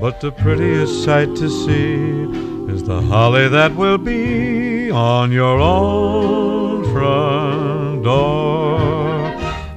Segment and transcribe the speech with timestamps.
[0.00, 2.24] But the prettiest sight to see
[2.72, 8.80] is the holly that will be on your own front door.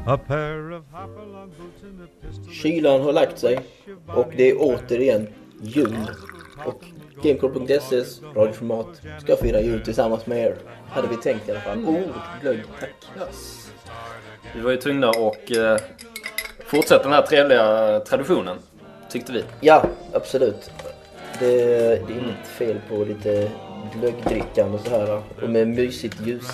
[0.08, 2.54] A pair of hopalong boots and a pistol.
[2.54, 3.60] Kylan har lagt sig
[4.08, 5.28] och det är återigen
[5.62, 5.98] jul.
[6.66, 6.84] Och
[7.24, 10.56] Gamecore.ses radioformat ska fira jul tillsammans med er.
[10.90, 11.86] Hade vi tänkt i alla fall.
[11.86, 12.02] Oh,
[12.42, 12.90] glögg, tack.
[13.20, 13.72] Yes.
[14.56, 15.76] Vi var ju tvungna att eh,
[16.66, 18.58] fortsätta den här trevliga traditionen,
[19.14, 19.44] tyckte vi.
[19.60, 20.72] Ja, absolut.
[21.40, 23.52] Det, det är inget fel på lite
[24.00, 25.22] glöggdrickande och så här.
[25.44, 26.48] Och med mysigt ljus.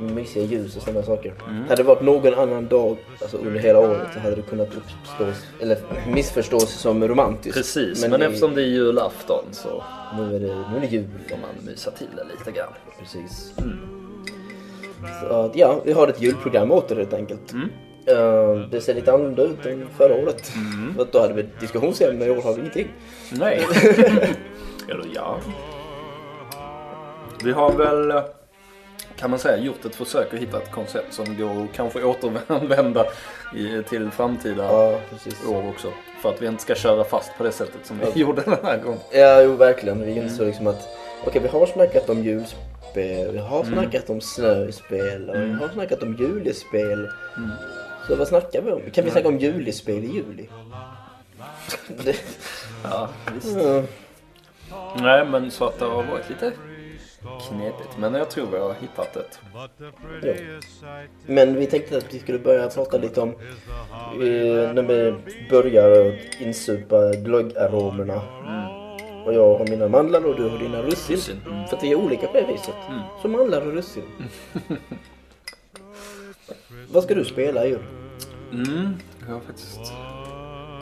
[0.00, 1.34] Mysiga ljus och sådana saker.
[1.68, 5.46] Hade det varit någon annan dag alltså under hela året så hade det kunnat uppstås,
[5.60, 5.78] eller
[6.14, 7.56] missförstås som romantiskt.
[7.58, 9.82] Precis, men, det- eftersom det är julafton så
[10.18, 11.04] nu är det, nu är det jul.
[11.28, 12.72] får man mysa till det lite grann.
[12.98, 13.54] Precis.
[15.20, 17.52] Så att, ja, vi har ett julprogram åter helt enkelt.
[18.10, 20.52] Eh, det ser lite annorlunda ut än förra året.
[20.96, 22.88] För att då hade vi ett diskussionsämne, i år har vi ingenting.
[23.32, 23.66] Nej.
[24.90, 25.38] Eller ja.
[27.44, 28.22] Vi har väl,
[29.16, 33.06] kan man säga, gjort ett försök att hitta ett koncept som går att kanske återanvända
[33.56, 35.46] i, till framtida Ja, precis.
[35.48, 35.88] år också.
[36.22, 38.78] För att vi inte ska köra fast på det sättet som vi gjorde den här
[38.78, 38.98] gången.
[39.12, 40.04] Ja, jo verkligen.
[40.06, 40.88] Vi insåg liksom att
[41.26, 46.02] okej, vi har snackat om julspel, vi har snackat om snöspel och vi har snackat
[46.02, 47.08] om julespel.
[48.08, 48.80] Så vad snackar vi om?
[48.92, 50.48] Kan vi snacka om julespel i juli?
[52.84, 53.56] Ja, visst.
[53.60, 53.82] ja,
[55.00, 56.52] Nej, men så att det har varit lite
[57.48, 57.98] knepigt.
[57.98, 59.40] Men jag tror vi har hittat ett.
[60.22, 60.34] ja.
[61.26, 65.14] Men vi tänkte att vi skulle börja prata lite om eh, när vi
[65.50, 68.22] börjar insupa glöggaromerna.
[69.26, 71.16] Och jag har mina mandlar och du har dina russin.
[71.16, 71.66] Russin, mm.
[71.66, 72.74] För att vi är olika på det viset.
[73.22, 74.04] Som mandlar och russin.
[76.92, 77.97] Vad ska du spela i jul?
[78.52, 79.92] Mm, jag har faktiskt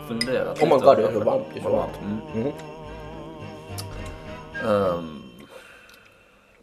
[0.09, 1.44] funderat Oh my lite god, det är så varmt.
[1.54, 2.00] Det är så varmt.
[2.04, 2.43] Mm.
[2.43, 2.53] Mhm.
[4.65, 5.22] Ehm,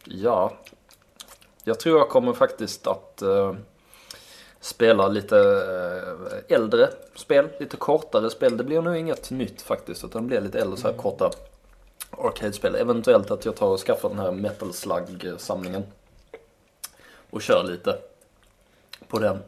[0.06, 0.54] ja,
[1.64, 3.54] jag tror jag kommer faktiskt att eh,
[4.60, 8.58] spela lite eh, äldre spel, lite kortare spel.
[8.58, 11.30] Det blir nog inget nytt faktiskt, utan det blir lite äldre så här korta
[12.12, 12.76] arcade-spel.
[12.76, 15.84] Eventuellt att jag tar och skaffar den här Metal Slug-samlingen
[17.30, 17.98] och kör lite
[19.08, 19.40] på den.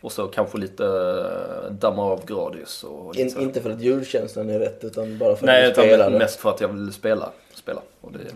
[0.00, 4.58] Och så kanske lite äh, damma av Gradius och In, inte för att julkänslan är
[4.58, 6.18] rätt utan bara för Nej, att du spelar det.
[6.18, 7.32] mest för att jag vill spela.
[7.54, 7.80] spela.
[8.00, 8.32] Och det är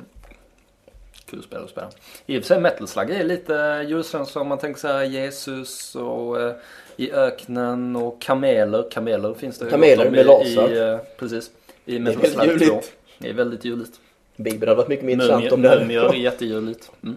[1.30, 1.88] kul spel att spela.
[2.26, 5.96] I och för sig Metal Slug är lite julkänsla om man tänker så här Jesus
[5.96, 6.54] och eh,
[6.96, 8.90] i öknen och kameler.
[8.90, 10.72] Kameler finns det ju Kameler med i, lasrar.
[10.72, 11.50] I, eh, precis.
[11.84, 12.70] I Metal väldigt Slug juligt.
[12.70, 12.80] 2.
[13.18, 14.00] Det är väldigt juligt.
[14.36, 16.18] Bibeln hade varit mycket mer intressant om det mumier är hade...
[16.18, 16.90] jättejuligt.
[17.02, 17.16] Mm.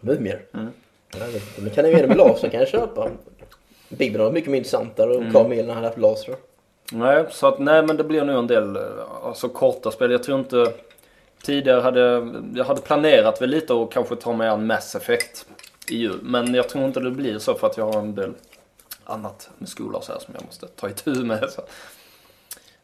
[0.00, 0.42] Mumier?
[0.54, 0.68] Mm.
[1.14, 3.10] Inte, men kan jag med med laser kan jag köpa.
[3.90, 6.36] Bibeln varit mycket mer intressantare och kamelerna hade haft laser.
[6.92, 8.82] Nej, så att nej men det blir nog en del eh,
[9.22, 10.10] alltså, korta spel.
[10.10, 10.72] Jag tror inte
[11.42, 12.00] tidigare hade
[12.54, 15.46] jag hade planerat väl lite att kanske ta mig an Mass Effect
[15.88, 16.18] i jul.
[16.22, 18.32] Men jag tror inte det blir så för att jag har en del
[19.04, 21.50] annat med skola och så här som jag måste ta itu med.
[21.50, 21.62] Så.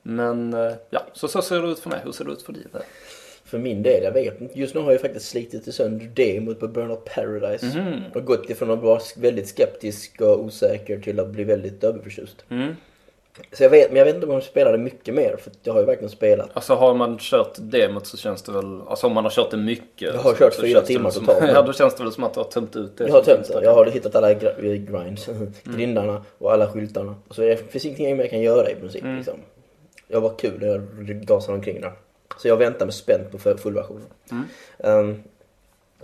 [0.03, 2.01] Men eh, ja, så, så ser det ut för mig.
[2.05, 2.67] Hur ser det ut för dig?
[3.47, 4.59] För min del, jag vet inte.
[4.59, 7.67] Just nu har jag faktiskt slitit sönder demot på Burnout Paradise.
[7.67, 8.03] Mhm.
[8.15, 12.45] Och gått ifrån att vara väldigt skeptisk och osäker till att bli väldigt överförtjust.
[12.49, 12.75] Mm.
[13.53, 15.81] Så jag vet, men jag vet inte om jag spelade mycket mer för jag har
[15.81, 16.51] ju verkligen spelat.
[16.53, 19.57] Alltså har man kört demot så känns det väl, alltså om man har kört det
[19.57, 20.15] mycket.
[20.15, 21.51] Jag har så, kört så fyra timmar som, totalt.
[21.55, 23.07] Ja, då känns det väl som att du har tömt ut det.
[23.07, 23.65] Jag har tömt det.
[23.65, 25.29] Jag har hittat alla grinds,
[25.65, 27.15] grindarna och alla skyltarna.
[27.31, 29.03] Så det finns ingenting mer jag kan göra i princip.
[29.03, 29.17] Mm.
[29.17, 29.35] Liksom.
[30.09, 31.93] Jag var kul när jag gasade omkring där.
[32.39, 34.07] Så jag väntar med spänt på full- fullversionen.
[34.31, 35.09] Mm.
[35.09, 35.23] Um,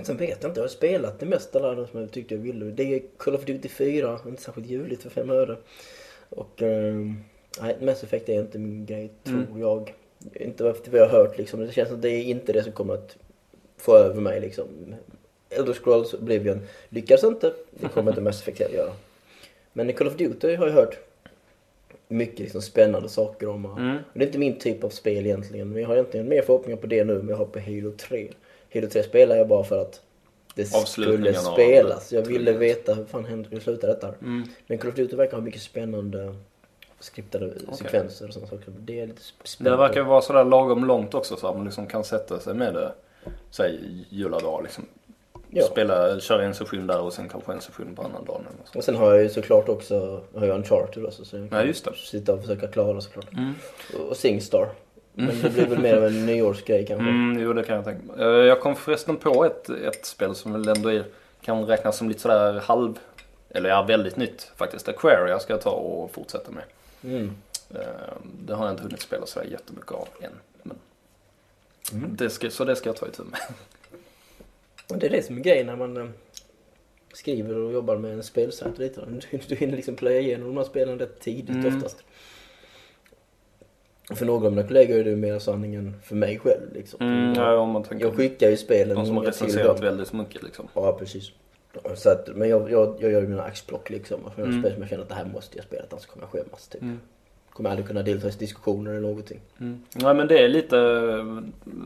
[0.04, 2.64] sen vet jag inte, jag har spelat det mesta där som jag tyckte jag ville.
[2.64, 5.56] Det är Call of Duty 4, inte särskilt juligt för fem öre.
[6.28, 7.24] Och um,
[7.60, 9.60] nej, Mass Effect är inte min grej, tror Mm.
[9.60, 9.94] jag.
[10.34, 11.60] Inte efter vad jag har hört liksom.
[11.60, 13.16] Det känns som att det är inte det som kommer att
[13.76, 14.66] få över mig liksom.
[15.50, 17.52] Elder Scrolls Oblivion lyckas inte.
[17.70, 18.92] Det kommer inte Mass Effect att göra.
[19.72, 20.98] Men Call of Duty har jag hört
[22.08, 23.64] mycket liksom spännande saker om.
[23.64, 23.96] Mm.
[23.96, 25.68] och Det är inte min typ av spel egentligen.
[25.72, 28.28] Men jag har egentligen mer förhoppningar på det nu än jag har på Halo 3.
[28.74, 30.00] Halo 3 spelar jag bara för att
[30.54, 32.12] det skulle spelas.
[32.12, 34.08] Jag ville veta hur fan händer slutet av detta.
[34.08, 34.42] Mm.
[34.66, 36.34] Men Call of Duty verkar ha mycket spännande
[37.00, 38.72] skriptade sekvenser och sådana saker.
[38.78, 41.86] Det är lite sp- Det verkar vara sådär lagom långt också så att man liksom
[41.86, 42.92] kan sätta sig med det.
[43.50, 44.84] Säg julardag liksom.
[45.54, 45.64] Ja.
[45.64, 48.46] Spela, köra en session där och sen kanske en session på annan dagen.
[48.74, 51.58] Och sen har jag ju såklart också har jag en charter också så jag kan
[51.58, 51.94] Ja, just det.
[51.96, 53.32] sitta och försöka klara såklart.
[53.32, 53.54] Mm.
[54.10, 54.68] Och, Singstar.
[55.14, 57.08] Men det blir väl mer av en nyårsgrej kanske.
[57.08, 58.24] Mm, jo det kan jag tänka mig.
[58.26, 61.04] Eh, Jag kom förresten på ett, ett spel som väl ändå är,
[61.40, 62.98] kan räknas som lite sådär halv,
[63.50, 64.88] eller ja väldigt nytt faktiskt.
[64.88, 66.64] Aquaria ska jag ta och fortsätta med.
[67.04, 67.32] Mm.
[67.74, 67.80] Eh,
[68.46, 70.30] Det har jag inte hunnit spela sådär jättemycket av än.
[70.62, 70.76] Men
[71.92, 72.16] Mm.
[72.16, 73.40] det ska, så det ska jag ta itu med.
[74.90, 76.06] Och det är det som är grejen när man eh,
[77.12, 79.00] skriver och jobbar med en spelsajt och lite.
[79.30, 81.76] Du, du hinner liksom plöja igenom de här spelen rätt tidigt Mm.
[81.76, 82.04] oftast.
[84.14, 87.06] För några av mina kollegor är det mer sanningen för mig själv liksom.
[87.06, 90.42] Mm, ja, om man tänker Jag skickar ju spelen de som har recenserat väldigt mycket
[90.42, 90.68] liksom.
[90.74, 91.30] Ja, precis.
[91.94, 94.20] Så att, men jag, jag, jag gör ju mina axplock liksom.
[94.34, 94.60] För mm.
[94.60, 96.82] spel som jag känner att det här måste jag spela, annars kommer jag skämmas typ.
[96.82, 97.00] Mm.
[97.50, 99.40] Kommer aldrig kunna delta i diskussioner eller någonting.
[99.60, 99.82] Mm.
[99.94, 100.76] Nej men det är lite,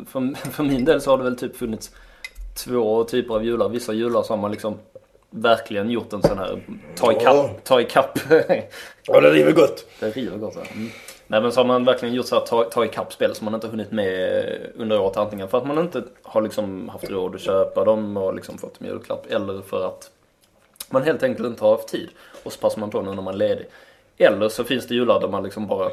[0.06, 1.92] för, för min del så har det väl typ funnits
[2.56, 3.68] två typer av jular.
[3.68, 4.78] Vissa jular så har man liksom
[5.30, 6.62] verkligen gjort en sån här
[6.96, 7.20] ta Ja.
[7.20, 8.18] ikapp, ta ikapp.
[9.02, 9.86] Ja, det river gott!
[10.00, 10.54] det river gott.
[10.56, 10.62] ja.
[10.74, 10.88] Mm.
[11.26, 13.54] Nej men så har man verkligen gjort så här ta, ta ikapp spel som man
[13.54, 14.44] inte hunnit med
[14.76, 15.16] under året.
[15.16, 18.78] Antingen för att man inte har liksom haft råd att köpa dem och liksom fått
[18.78, 19.26] dem i julklapp.
[19.30, 20.10] Eller för att
[20.90, 22.08] man helt enkelt inte har haft tid.
[22.42, 23.66] Och så passar man på nu när man är ledig.
[24.18, 25.90] Eller så finns det jular där man liksom bara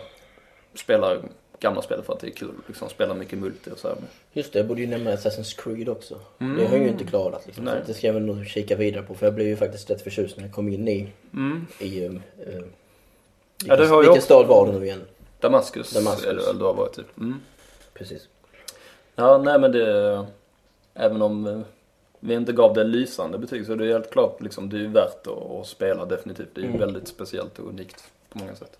[0.75, 1.19] spelar
[1.59, 2.53] gamla spel för att det är kul.
[2.67, 3.97] Liksom spelar mycket multi och så här.
[4.33, 6.19] Just det, jag borde ju nämna Assassin's Creed också.
[6.39, 6.57] Mm.
[6.57, 7.65] Det har jag ju inte klarat liksom.
[7.65, 7.81] Nej.
[7.81, 9.15] Så det ska jag väl nog kika vidare på.
[9.15, 11.09] För jag blev ju faktiskt rätt förtjust när jag kom in i...
[11.33, 11.67] Mm.
[11.79, 12.19] i uh,
[13.65, 14.25] Ja, det har jag vilken också.
[14.25, 15.01] stad var det nu igen?
[15.39, 16.25] Damaskus, Damaskus.
[16.25, 17.17] Eller, du har varit typ.
[17.17, 17.39] Mm.
[17.94, 18.27] Precis.
[19.15, 20.25] Ja, nej men det...
[20.94, 21.59] Även om eh,
[22.19, 24.88] vi inte gav det lysande betyg så är det helt klart liksom, det är ju
[24.88, 26.47] värt att, spela definitivt.
[26.53, 26.79] Det är ju Mm.
[26.79, 28.77] väldigt speciellt och unikt på många sätt.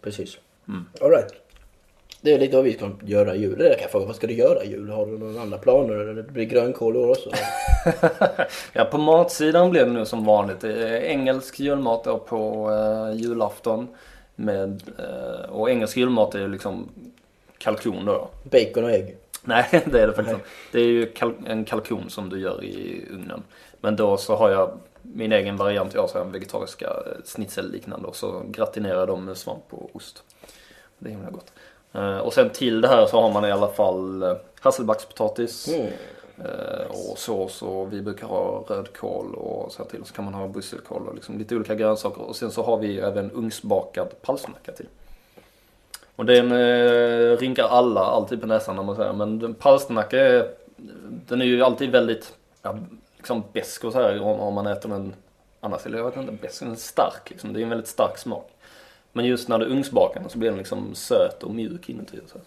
[0.00, 0.38] Precis.
[0.68, 0.84] Mm.
[1.00, 1.34] All right.
[2.24, 3.58] Det är lite vad vi ska göra i jul.
[3.58, 4.88] Det kan jag fråga, vad ska du göra i jul?
[4.90, 5.94] Har du några andra planer?
[5.94, 7.30] Eller det blir grönkål i år också?
[8.72, 10.60] Ja, på matsidan blir det nu som vanligt.
[10.60, 13.88] Det är engelsk julmat då på eh, julafton.
[14.36, 16.88] Med, eh, och engelsk julmat är ju liksom
[17.58, 18.28] kalkon då.
[18.50, 19.16] Bacon och ägg.
[19.44, 20.48] Nej, det är det faktiskt inte.
[20.72, 23.42] Det är ju kal- en kalkon som du gör i ugnen.
[23.80, 25.94] Men då så har jag min egen variant.
[25.94, 30.22] Jag har här vegetariska eh, schnitzel-liknande och så gratinerar jag dem med svamp och ost.
[30.98, 31.52] Det är himla gott.
[31.92, 35.86] Eh, Och sen till det här så har man i alla fall eh, hasselbackspotatis Mm.
[36.38, 40.04] eh, och sås och vi brukar ha rödkål och så här till.
[40.04, 42.22] Så kan man ha brysselkål och liksom lite olika grönsaker.
[42.22, 44.86] Och sen så har vi även ugnsbakad palsternacka till.
[46.16, 50.48] Och den eh, rinkar alla alltid på näsan när man säger men palsternacka är,
[51.28, 52.78] den är ju alltid väldigt ja,
[53.16, 55.14] liksom besk och så här om, om man äter den
[55.60, 55.86] annars.
[55.86, 57.52] Eller jag vet inte, besk, den är stark liksom.
[57.52, 58.48] Det är en väldigt stark smak.
[59.12, 62.18] Men just när du ugnsbakar den så blir den liksom söt och mjuk inuti.
[62.24, 62.38] och Så.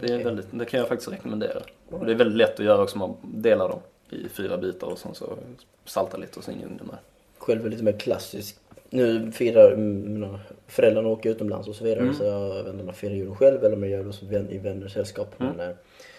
[0.00, 1.62] Det, är väldigt, det kan jag faktiskt rekommendera.
[1.90, 2.98] Och det är väldigt lätt att göra också.
[2.98, 3.80] Man delar dem
[4.10, 5.38] i fyra bitar och sen så
[5.84, 6.96] salta lite och sen in med.
[7.38, 8.56] Själv är lite mer klassisk.
[8.90, 12.00] Nu firar mina föräldrar åker utomlands och så vidare.
[12.00, 12.14] Mm.
[12.14, 14.58] Så jag vet inte om jag firar julen själv eller om jag gör det i
[14.58, 15.40] vänners sällskap.
[15.40, 15.52] Mm.
[15.56, 15.76] Men eh,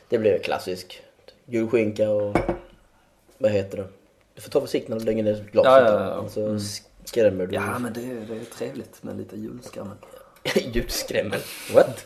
[0.09, 1.01] det blir klassisk.
[1.45, 2.37] Julskinka och
[3.37, 3.87] vad heter det?
[4.35, 5.71] Du får ta försiktigt när du lägger ner glaset.
[5.71, 6.29] Ja, ja, ja.
[6.29, 6.59] Så Mm.
[7.05, 7.55] Skrämmer du.
[7.55, 9.97] Ja men det, är- det är trevligt med lite julskrammel.
[10.73, 11.39] Julskrämmer.
[11.73, 12.03] What?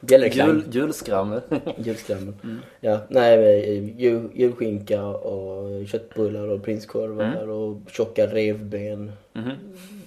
[0.00, 0.48] Bjällerklang.
[0.48, 1.40] Jul, julskrammel.
[1.78, 2.32] Julskrämmer.
[2.44, 2.58] Mm.
[2.80, 7.50] Ja, nej, men jul, julskinka och köttbullar och prinskorvar Mm.
[7.50, 9.12] och tjocka revben.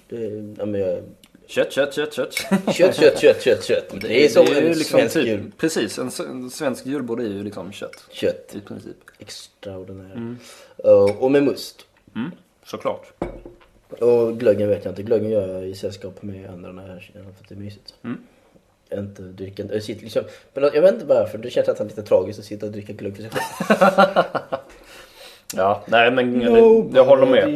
[0.08, 1.02] Det, ja, men jag,
[1.46, 2.34] Kött, kött, kött, kött.
[2.74, 4.00] kött, kött, kött, kött, kött.
[4.00, 5.52] Det är som ju en liksom svensk typ, jul.
[5.56, 8.04] Precis, en, en svensk julbord är ju liksom kött.
[8.10, 8.52] Kött.
[8.54, 8.96] I princip.
[9.18, 10.12] Extraordinär.
[10.14, 10.38] Mm.
[10.76, 11.86] Och, och med must.
[12.16, 12.30] Mm,
[12.66, 13.12] såklart.
[14.00, 15.02] Och glöggen vet jag inte.
[15.02, 17.94] Glöggen gör jag i sällskap med andra när jag känner för att det är mysigt.
[18.04, 18.18] Mm.
[18.92, 20.22] Inte dricka, jag sitter liksom,
[20.54, 23.16] men jag vet inte varför, det känns nästan lite tragiskt att sitta och dricka glögg
[23.16, 24.18] för sig själv.
[25.56, 27.48] Ja, nej men det, jag håller med.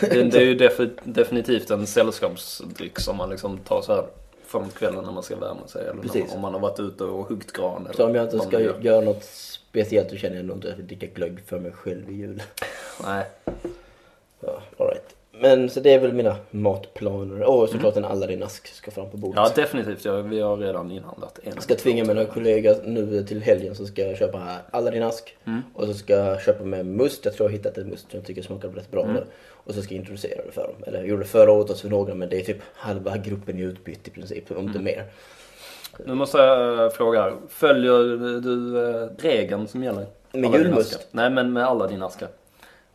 [0.00, 4.04] Det, det är ju defi- definitivt en sällskapsdryck som man liksom tar så här
[4.46, 5.82] från kvällen när man ska värma sig.
[5.82, 7.84] Eller när om man har varit ute och huggit gran.
[7.84, 8.78] Eller Så om jag inte ska gör.
[8.80, 11.72] göra något speciellt så känner jag nog inte att jag vill dricka glögg för mig
[11.72, 12.42] själv i jul.
[13.04, 13.24] Nej.
[15.44, 17.42] Men så det är väl mina matplaner.
[17.42, 19.38] Och såklart en Aladdin-ask ska fram på bordet.
[19.38, 19.50] Mm.
[19.56, 20.04] Ja, definitivt.
[20.04, 21.52] Ja, vi har redan inhandlat en.
[21.54, 25.36] Jag ska tvinga mina kollegor nu till helgen så ska jag köpa Aladdin-ask.
[25.44, 25.62] Mm.
[25.74, 27.24] Och så ska jag köpa med must.
[27.24, 29.14] Jag tror jag har hittat en must som jag tycker smakar rätt bra Mm.
[29.14, 29.24] nu.
[29.50, 30.76] Och så ska jag introducera det för dem.
[30.86, 33.62] Eller jag gjorde det förra året för några men det är typ halva gruppen i
[33.62, 34.50] utbyte i princip.
[34.50, 34.68] Om Mm.
[34.68, 35.04] inte mer.
[36.06, 37.32] Nu måste jag äh, fråga här.
[37.48, 37.98] Följer
[38.40, 40.06] du äh, regeln som gäller?
[40.32, 41.08] Med julmust?
[41.10, 42.28] Nej, men med alla dina askar.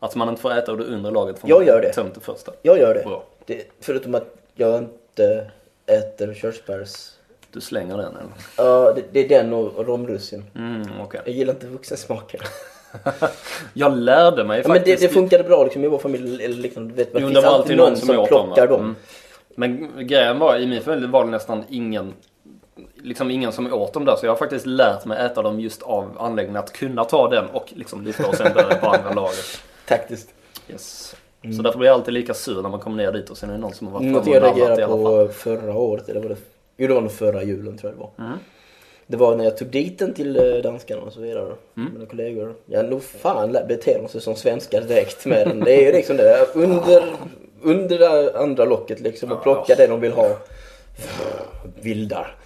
[0.00, 1.92] Att man inte får äta ur det undre laget från Jag gör det.
[1.92, 2.52] tömt det första.
[2.62, 3.02] Jag gör det.
[3.04, 3.24] Bra.
[3.46, 5.50] det förutom att jag inte
[5.86, 7.10] äter körsbärs...
[7.52, 8.32] Du slänger den eller?
[8.56, 10.44] Ja, det, det är den och, romrussin.
[10.54, 11.20] Mm, okej.
[11.24, 12.40] Jag gillar inte vuxensmaken.
[13.74, 15.02] Jag lärde mig Ja, men det, faktiskt...
[15.02, 16.44] det funkade bra liksom i vår familj.
[16.44, 16.90] Eller liknande.
[16.90, 18.80] Du vet, Jo, det finns var alltid någon som som plockar dem.
[18.80, 18.96] Mm.
[19.54, 22.14] Men grejen var, i min familj var det nästan ingen
[23.02, 25.82] Liksom ingen som åt dem där så jag har faktiskt lärt mig äta dem just
[25.82, 29.62] av anläggningen att kunna ta den och liksom lyfta och sen börja på andra laget.
[29.90, 30.34] Taktiskt.
[30.68, 31.16] Yes.
[31.56, 33.54] Så därför blir jag alltid lika sur när man kommer ner dit och sen är
[33.54, 36.36] det någon som har varit Något framme jag reagerade på förra året, eller var det...
[36.76, 38.26] Jo, det var nog förra julen tror jag det var.
[38.26, 38.38] Mm.
[39.06, 41.54] Det var när jag tog dit den till eh, danskarna och så vidare.
[41.76, 41.92] Mm.
[41.92, 42.54] Mina kollegor.
[42.66, 45.60] Ja, nog fan beter de sig som svenskar direkt med den.
[45.60, 46.46] Det är ju liksom det.
[46.54, 47.04] Under,
[47.62, 50.36] under det andra locket liksom och plocka det de vill ha.
[51.80, 52.36] Vildar.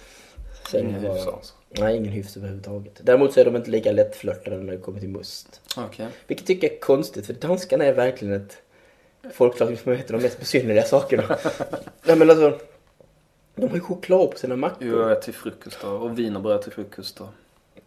[0.71, 1.54] Sen Ingen var- hyfs alltså.
[1.79, 2.93] Nej, ingen hyfs överhuvudtaget.
[3.03, 5.61] Däremot så är de inte lika lättflörtade när det kommer till must.
[5.77, 6.07] Okej.
[6.27, 8.57] Vilket tycker jag är konstigt, för danskarna är verkligen ett
[9.33, 11.23] folkslag som heter de mest besynnerliga sakerna.
[12.03, 12.59] Nej men alltså,
[13.55, 14.87] de har ju choklad på sina mackor.
[15.11, 17.29] Jo, till frukost då, och wienerbröd till frukost då.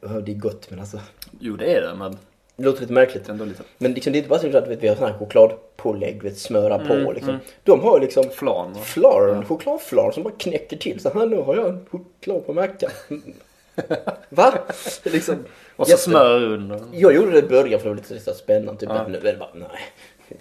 [0.00, 1.00] Ja, det är gott men alltså,
[1.40, 2.18] Jo, det är det, men
[2.56, 3.28] det låter lite märkligt.
[3.28, 5.18] ändå lite Men liksom, det är inte bara så att vet, vi har sån här
[5.18, 7.28] chokladpålägg, vet, smöra på Mm, liksom.
[7.30, 7.40] mm.
[7.64, 8.72] De har ju liksom flan.
[8.72, 8.80] va?
[8.80, 11.00] flarn, chokladflarn som bara knäcker till.
[11.00, 12.90] Så här, nu har jag en choklad på mackan.
[14.28, 14.54] Va?
[15.04, 15.36] Liksom,
[15.76, 16.80] Och så jätte- smör under.
[16.92, 18.80] Jag gjorde det i början för det var lite så spännande.
[18.80, 19.06] Typ Ja.
[19.08, 19.68] nu är det bara, nej.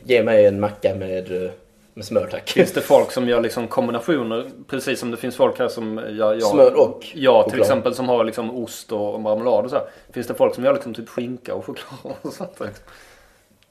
[0.03, 1.51] Ge mig en macka med, eh,
[1.94, 2.50] med smör tack.
[2.50, 6.36] Finns det folk som gör liksom kombinationer, precis som det finns folk här som jag,
[6.36, 7.60] jag, Smör och jag till choklad.
[7.60, 9.75] exempel som har liksom ost och marmelad och så.
[9.75, 9.86] här.
[10.12, 12.51] Finns det folk som gör liksom typ skinka och choklad och sånt?
[12.60, 12.86] liksom?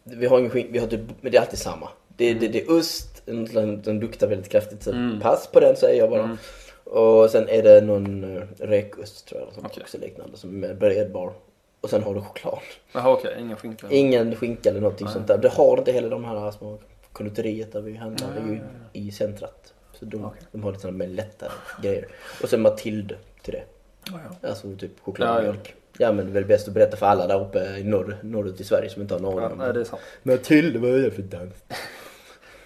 [0.05, 1.89] Vi har ingen skink, vi har typ, men det är alltid samma.
[2.17, 4.83] Det, det, det är ost, den, den luktar väldigt kraftigt.
[4.83, 5.21] Så Mm.
[5.21, 6.23] pass på den säger jag bara.
[6.23, 6.39] Mm.
[6.87, 9.83] Och sen är det någon eh, räkost tror jag, som Okej.
[9.83, 11.33] också liknande, som är bredbar.
[11.81, 12.59] Och sen har du choklad.
[12.93, 13.87] Jaha okej, ingen skinka.
[13.91, 15.15] Ingen skinka eller någonting Nej.
[15.15, 15.39] sånt där.
[15.39, 16.79] Det har inte heller de här små
[17.13, 18.29] konditoriet där vi handlar.
[18.35, 18.61] Det är ju
[18.93, 19.73] i centrat.
[19.93, 20.41] Så de, Okej.
[20.53, 21.51] de har lite sådana mer lättare
[21.83, 22.09] grejer.
[22.43, 23.63] Och sen Matilde till det.
[24.11, 24.49] Ja, ja.
[24.49, 25.75] Alltså typ choklad och mjölk.
[25.99, 28.61] Ja men det är väl bäst att berätta för alla där uppe i norr, norrut
[28.61, 29.59] i Sverige som inte har någon aning.
[29.59, 30.03] nej, det är sant.
[30.23, 31.55] Matilde, vad är det för dans?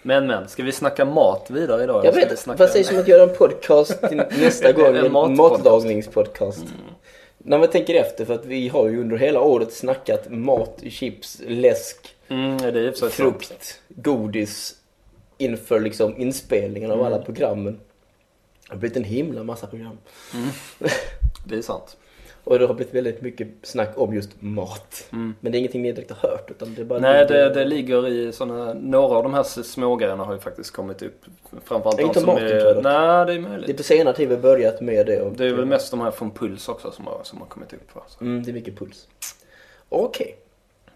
[0.03, 2.05] Men men, ska vi snacka mat vidare idag?
[2.05, 4.97] Jag vet snacka- vad sägs om att göra en podcast nästa gång?
[4.97, 5.39] En matpodcast.
[5.65, 6.65] matlagningspodcast.
[7.39, 11.41] När man tänker efter, för att vi har ju under hela året snackat mat, chips,
[11.47, 11.97] läsk,
[12.29, 13.13] Mm, sig sant.
[13.13, 14.75] frukt, godis
[15.39, 17.13] inför liksom inspelningen av Mm.
[17.13, 17.73] alla programmen.
[18.67, 19.99] Det har blivit en himla massa program.
[21.47, 21.97] Det är sant.
[22.45, 25.09] Och det har blivit väldigt mycket snack om just mat.
[25.13, 25.35] Mm.
[25.41, 26.99] Men det är ingenting ni direkt har hört utan det är bara...
[26.99, 31.03] Nej, det, det ligger i såna, några av de här smågrejerna har ju faktiskt kommit
[31.03, 31.25] upp.
[31.65, 32.75] Framförallt de som maten, är...
[32.75, 33.77] Nej, det är Det är möjligt.
[33.77, 35.21] på senare tid vi har börjat med det.
[35.21, 37.73] Och Det är väl mest de här från Puls också som har, som har kommit
[37.73, 37.95] upp.
[37.95, 38.03] Va?
[38.21, 39.09] Mm, det är mycket puls.
[39.89, 40.37] Okej.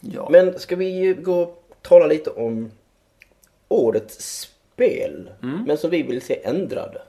[0.01, 0.29] Ja.
[0.31, 2.71] Men ska vi gå och tala lite om
[3.69, 4.41] årets
[4.75, 5.31] spel?
[5.43, 5.65] Mm.
[5.67, 7.03] Men som vi vill se ändrade.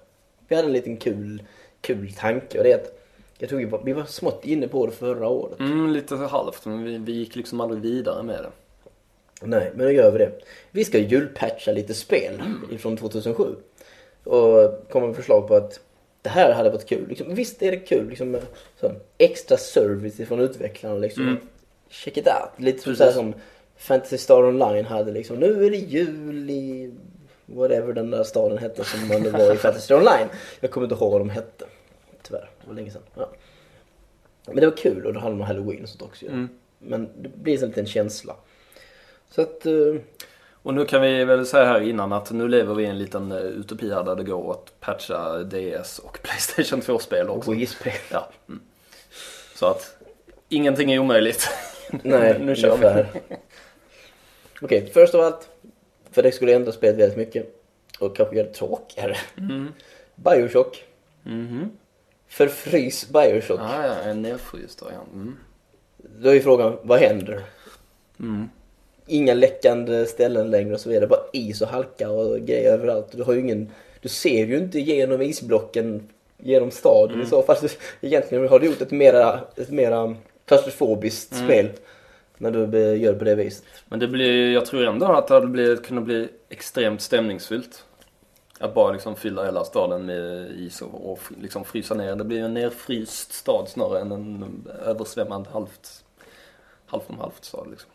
[0.48, 1.44] Vi hade en liten kul,
[1.82, 3.02] kul tanke och det är att
[3.38, 5.60] jag tror vi var, vi var smått inne på det förra året.
[5.60, 8.52] Mm, lite halvt, men vi, vi gick liksom aldrig vidare med det.
[9.42, 10.32] Nej, men då gör vi det.
[10.72, 12.42] Vi ska julpatcha lite spel
[12.80, 13.56] från 2007.
[14.24, 15.80] Och komma med förslag på att
[16.22, 17.08] det här hade varit kul.
[17.08, 18.42] Liksom, visst är det kul liksom, med
[18.80, 20.98] sån extra service från utvecklarna.
[20.98, 21.24] Liksom.
[21.24, 21.38] Mm.
[21.90, 22.66] Check it out.
[22.66, 22.98] Lite Precis.
[22.98, 23.34] så här som
[23.78, 25.12] Fantasy Star Online hade.
[25.12, 25.36] Liksom.
[25.36, 26.94] Nu är det jul i
[27.46, 30.28] whatever den där staden hette som man nu var i Fantasy Star Online.
[30.60, 31.66] Jag kommer inte ihåg vad de hette.
[32.28, 33.02] Tyvärr, det var länge sedan.
[33.16, 33.30] Ja.
[34.48, 36.26] Men det var kul och det handlade om halloween och sånt också.
[36.26, 36.50] Mm.
[36.80, 38.36] Men det blir en liten känsla.
[39.30, 39.66] Så att...
[39.66, 39.96] eh,
[40.64, 43.32] Och nu kan vi väl säga här innan att nu lever vi i en liten
[43.32, 47.52] eh, utopi här där det går att patcha DS och Playstation 2-spel också.
[47.52, 47.94] Wii-spel.
[48.12, 48.30] Ja.
[48.48, 48.62] Mm.
[49.56, 49.98] Så att
[50.50, 51.48] ingenting är omöjligt.
[52.04, 52.86] Nej, nu kör vi.
[52.86, 53.22] ungefär.
[54.62, 55.50] Okej, först av allt.
[56.12, 57.62] För det skulle ändra spelet väldigt mycket.
[58.00, 59.18] Och kanske göra det tråkigare.
[59.38, 59.72] Mm.
[60.16, 60.84] Bioshock.
[61.24, 61.72] Mhm.
[62.36, 63.60] Förfrys Bioshock.
[63.60, 65.14] Ah, ja, en nedfryst variant.
[65.14, 65.38] Mm.
[66.20, 67.42] Då är ju frågan, vad händer?
[68.20, 68.50] Mm.
[69.08, 71.08] Inga läckande ställen längre och så vidare.
[71.08, 73.08] Bara is och halka och grejer överallt.
[73.12, 73.70] Du har ju ingen...
[74.02, 77.28] Du ser ju inte genom isblocken genom staden Mm.
[77.28, 77.58] i så fall.
[78.02, 80.16] Egentligen har du gjort ett mera, ett mera
[80.46, 81.46] klaustrofobiskt Mm.
[81.48, 81.70] spel.
[82.38, 83.64] När du gör på det viset.
[83.88, 87.85] Men det blir, jag tror ändå att det hade blivit, kunnat bli extremt stämningsfyllt.
[88.60, 92.16] Att bara liksom fylla hela staden med is och, och liksom frysa ner.
[92.16, 94.46] Det blir en nerfryst stad snarare än en
[94.86, 96.04] översvämmad halvt,
[96.86, 97.92] halvt om halvt stad liksom.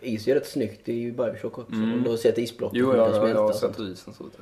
[0.00, 1.72] Is är rätt snyggt i Bioshock också.
[1.72, 1.92] Mm.
[1.92, 4.32] Om du har sett isblocken Jo, jag, kan jag, har sett hur isen ser ut.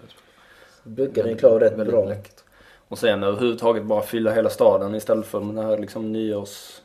[0.83, 2.05] Brukar den klara rätt bra.
[2.05, 2.45] läckert.
[2.89, 6.81] Och sen överhuvudtaget bara fylla hela staden istället för den här liksom nyårs...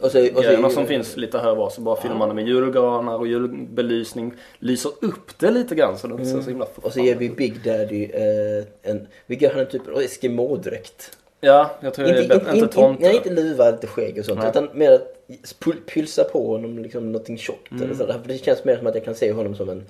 [0.00, 2.34] Och så, och så, grejerna som finns lite här och var så bara fyller man
[2.34, 4.34] med julgranar och julbelysning.
[4.58, 7.30] Lyser upp det lite grann så det inte ser så himla Och så ger vi
[7.30, 9.06] Big Daddy eh, en...
[9.26, 11.18] Vi ger honom typ av eskimodräkt.
[11.40, 12.56] Ja, jag tror det är bättre.
[12.56, 13.02] Inte tomte.
[13.02, 14.40] Nej, inte luva, inte skägg och sånt.
[14.40, 14.50] Nej.
[14.50, 17.70] Utan mer att pylsa på honom liksom någonting tjockt.
[17.70, 17.90] Mm.
[17.90, 18.18] Eller.
[18.18, 19.84] För det känns mer som att jag kan se honom som en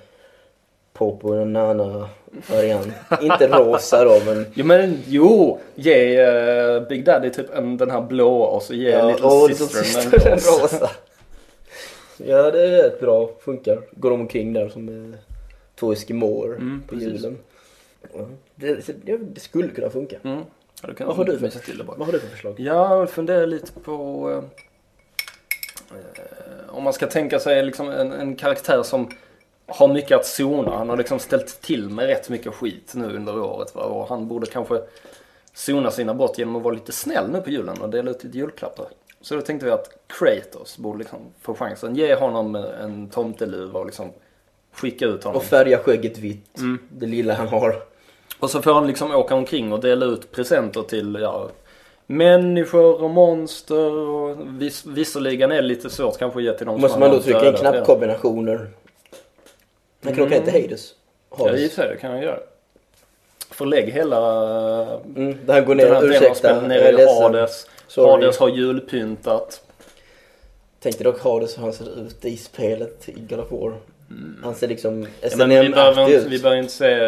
[1.02, 2.08] Popo och Nana
[2.50, 2.88] variant.
[3.22, 4.46] inte rosa då men...
[4.54, 9.02] Jo men jo, ge eh, Big Daddy typ en, den här blå och så ge
[9.04, 10.62] Little och Sister, Sister en rosa.
[10.62, 10.90] rosa.
[12.16, 13.78] Ja det är rätt bra, funkar.
[13.92, 15.18] Går de omkring där som eh,
[15.80, 17.08] två eskimoer Mm, på precis.
[17.22, 17.38] julen.
[18.14, 20.16] Ja, det, det, det skulle kunna funka.
[20.24, 20.40] Mm.
[20.82, 21.82] Ja, kan Vad har du för- till.
[21.86, 22.60] Vad har du för förslag?
[22.60, 25.96] Jag funderar lite på eh,
[26.68, 29.10] om man ska tänka sig liksom en, en karaktär som
[29.72, 30.76] har mycket att zona.
[30.76, 33.74] Han har liksom ställt till med rätt mycket skit nu under året.
[33.74, 33.82] Va?
[33.82, 34.80] Och han borde kanske
[35.54, 38.38] zona sina brott genom att vara lite snäll nu på julen och dela ut lite
[38.38, 38.86] julklappar.
[39.20, 41.96] Så då tänkte vi att Kratos borde liksom få chansen.
[41.96, 44.10] Ge honom en tomteluva och liksom
[44.72, 45.36] skicka ut honom.
[45.36, 46.58] Och färga skägget vitt.
[46.58, 46.78] Mm.
[46.88, 47.82] Det lilla han har.
[48.38, 51.48] Och så får han liksom åka omkring och dela ut presenter till ja,
[52.06, 53.92] människor och monster.
[53.92, 57.10] Och vis, visserligen är det lite svårt kanske att ge till de Måste som man
[57.10, 58.70] då trycka in knappkombinationer?
[60.02, 60.94] Han kan åka ner till Hades.
[61.38, 62.38] Ja, i och för sig kan han göra.
[63.50, 64.18] Förlägg hela
[65.16, 67.06] Mm, där han går den ner, här delen av ursäkta, jag ner i.
[67.22, 67.66] Hades.
[67.86, 68.10] Sorry.
[68.10, 69.62] Hades har julpyntat.
[70.80, 73.74] Tänk dig dock Hades hur han ser ut i spelet i God of War.
[74.42, 75.08] Han ser liksom Mm.
[75.20, 76.42] Ja, men vi behöver SNM-aktig inte, vi ut.
[76.42, 76.98] behöver inte se...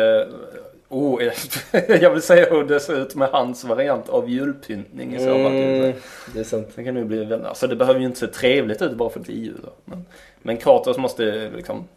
[0.88, 1.22] Oh,
[2.00, 5.36] jag vill säga hur det ser ut med hans variant av julpyntning i så fall.
[5.46, 5.92] Mm,
[6.34, 6.68] det är sant.
[6.74, 9.26] Det kan ju bli alltså det behöver ju inte se trevligt ut bara för att
[9.26, 9.60] det är jul.
[9.84, 10.04] Men,
[10.42, 11.88] men Kratos måste liksom,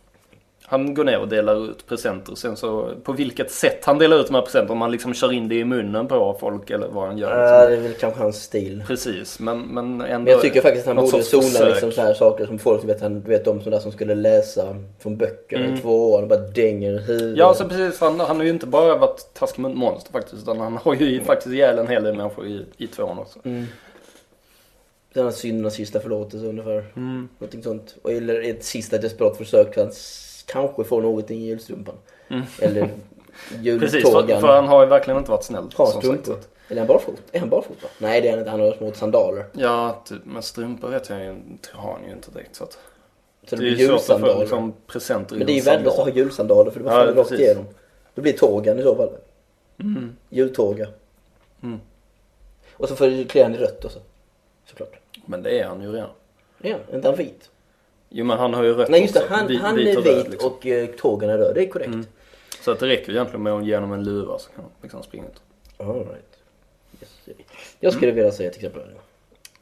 [0.70, 2.36] han går ner och delar ut presenter.
[2.36, 5.32] Sen så, på vilket sätt han delar ut de här presenterna, om han liksom kör
[5.34, 7.30] in det i munnen på folk eller vad han gör.
[7.46, 7.72] Ja, Liksom.
[7.72, 8.84] det är väl kanske hans stil.
[8.88, 10.04] Precis, men, men ändå.
[10.24, 11.68] Men jag tycker faktiskt att han borde försök.
[11.70, 14.76] liksom så här saker som folk vet, han, vet de som, där som skulle läsa
[15.00, 17.22] från böcker i två år och bara dänger huvudet.
[17.22, 17.36] Mm.
[17.36, 18.00] Ja, alltså precis.
[18.00, 21.22] Han, han har ju inte bara varit taskig mot monster faktiskt, utan han har ju
[21.24, 23.40] faktiskt ihjäl en hel del människor i, i tvåan också.
[23.44, 23.66] Mm.
[25.14, 26.86] Den här syndernas sista förlåtelse ungefär.
[26.96, 27.28] Mm.
[27.40, 27.96] Någonting sånt.
[28.02, 31.96] Och eller ett sista desperat försök för att s- kanske få någonting i julstrumpan.
[32.62, 33.80] Eller Mm.
[33.80, 34.42] Precis, för, jultågan.
[34.42, 35.70] för han har ju verkligen inte varit snäll.
[35.76, 36.38] Har strumpor.
[36.70, 37.22] Eller han barfota?
[37.32, 37.88] Är han barfota?
[37.98, 39.46] Nej det är han inte, han har små sandaler.
[39.54, 42.56] Ja, typ, men strumpor vet jag ju inte, har han ju inte direkt.
[42.56, 42.72] Så att,
[43.46, 44.40] Så det, det är blir ju svårt att få julsandaler.
[44.40, 47.14] liksom, presenter Men det är ju en värdelöst att ha julsandaler för Ja, bara faller
[47.14, 47.66] rakt igenom.
[48.16, 49.10] Det blir tågan i så fall.
[49.80, 50.16] Mm.
[50.30, 50.88] Jultåga.
[51.64, 51.80] Mm.
[52.74, 54.00] Och så får du klä han i rött också.
[54.66, 54.94] Såklart.
[55.26, 56.10] Men det är han ju redan.
[56.62, 57.50] Ja, inte han vit?
[58.10, 59.34] Jo men han har ju rött Nej just det, också.
[59.34, 60.52] han, han vit är vit liksom.
[60.52, 61.56] och eh, tågen är röd.
[61.56, 61.94] Det är korrekt.
[61.94, 62.06] Mm.
[62.62, 65.04] Så att det räcker egentligen med att ge honom en luva så kan han liksom
[65.04, 65.42] springa ut.
[65.78, 66.38] All right.
[67.02, 67.38] Yes.
[67.80, 68.82] Jag skulle vilja säga till exempel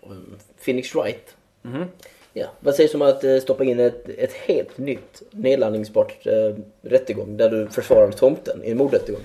[0.03, 1.35] um, Phoenix Wright.
[1.61, 1.85] Mhm.
[2.33, 2.47] Ja.
[2.59, 7.49] Vad sägs om att eh, stoppa in ett, ett helt nytt nedladdningsbart eh, rättegång där
[7.49, 9.21] du försvarar tomten i en mordrättegång?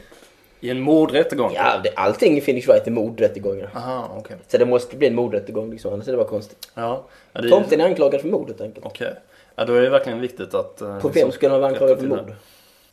[0.60, 1.52] I en mordrättegång?
[1.54, 3.70] Ja, det, allting i Phoenix Wright är mordrättegångar.
[3.74, 4.36] Aha, okej.
[4.48, 6.68] Så det måste bli en mordrättegång liksom, annars är det bara konstigt.
[6.74, 7.04] Ja.
[7.32, 8.86] ja det Tomten är anklagad för mord helt enkelt.
[8.86, 9.14] Okej.
[9.56, 10.80] Ja då är det verkligen viktigt att...
[10.80, 12.18] eh, På vem liksom skulle han vara anklagad för mord?
[12.26, 12.34] det.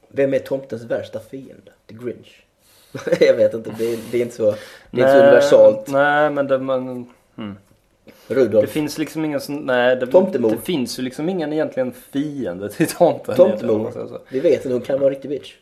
[0.07, 1.71] Vem är tomtens värsta fiende?
[1.89, 2.43] The Grinch?
[3.19, 4.55] jag vet inte, det är, det är inte så,
[4.91, 5.87] det är inte så Nej, universalt.
[5.87, 6.59] Nej men det...
[6.59, 7.57] Man, hmm.
[8.27, 8.69] Det Rudolf.
[8.69, 10.49] finns liksom ingen sån, nej det, Tomtemor.
[10.51, 13.35] det finns ju liksom ingen egentligen fiende till tomten.
[13.35, 14.19] Tomtemor.
[14.29, 15.53] Vi vet att hon kan vara en riktig bitch.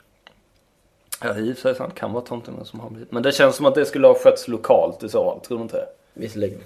[1.22, 3.12] Ja i och för sig sant, kan vara tomtemor som har blivit.
[3.12, 5.64] Men det känns som att det skulle ha skötts lokalt i så fall, tror du
[5.64, 5.88] inte det?
[6.14, 6.60] Visserligen.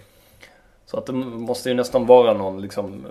[0.86, 3.06] Så att det måste ju nästan vara någon liksom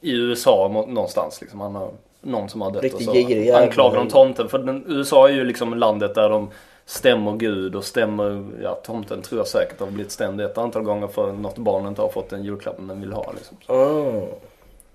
[0.00, 1.60] i USA någonstans liksom.
[1.60, 4.48] Han har någon som har dött Riktigt och så girig anklagar de tomten.
[4.48, 6.50] För den, USA är ju liksom landet där de
[6.84, 11.06] stämmer Gud och stämmer, ja tomten tror jag säkert har blivit stämd ett antal gånger
[11.06, 13.56] för något barn inte har fått en julklapp den vill ha liksom.
[13.66, 14.26] Ah,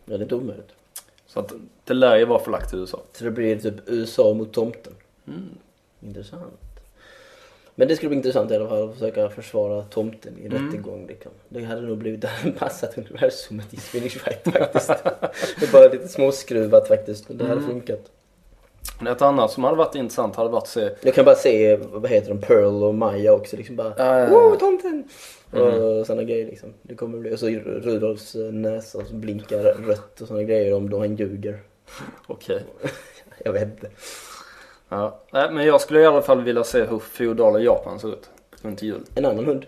[0.05, 0.69] väldigt omöjligt.
[1.27, 2.99] Så att det lär ju vara förlagt till USA.
[3.13, 4.93] Så det blir typ USA mot tomten.
[5.27, 5.49] Mm.
[6.05, 6.53] Intressant.
[7.77, 10.65] Men det skulle bli intressant i alla fall att försöka försvara tomten i Mm.
[10.65, 11.07] rättegång.
[11.07, 14.87] Det, kan, det hade nog blivit det hade passat universumet i Swedish Fight faktiskt.
[15.59, 17.69] det är bara lite småskruvat faktiskt, men det hade Mm.
[17.69, 18.11] funkat.
[19.09, 22.09] Ett annat som hade varit intressant hade varit att se Jag kan bara se, vad
[22.09, 24.29] heter de, Pearl och Maja också liksom bara ja.
[24.29, 25.03] Wow, tomten!
[25.53, 25.67] Mm.
[25.83, 26.73] Och sådana grejer liksom.
[26.81, 30.89] Det kommer bli, och så Rudolfs eh, näsa som blinkar rött och sådana grejer om
[30.89, 31.59] då han ljuger.
[32.27, 32.63] Okej.
[33.45, 33.89] Jag vet inte.
[34.89, 35.19] Ja.
[35.31, 38.29] Nej, men jag skulle i alla fall vilja se hur feodala Japan ser ut
[38.61, 39.01] runt jul.
[39.15, 39.65] En annan hund.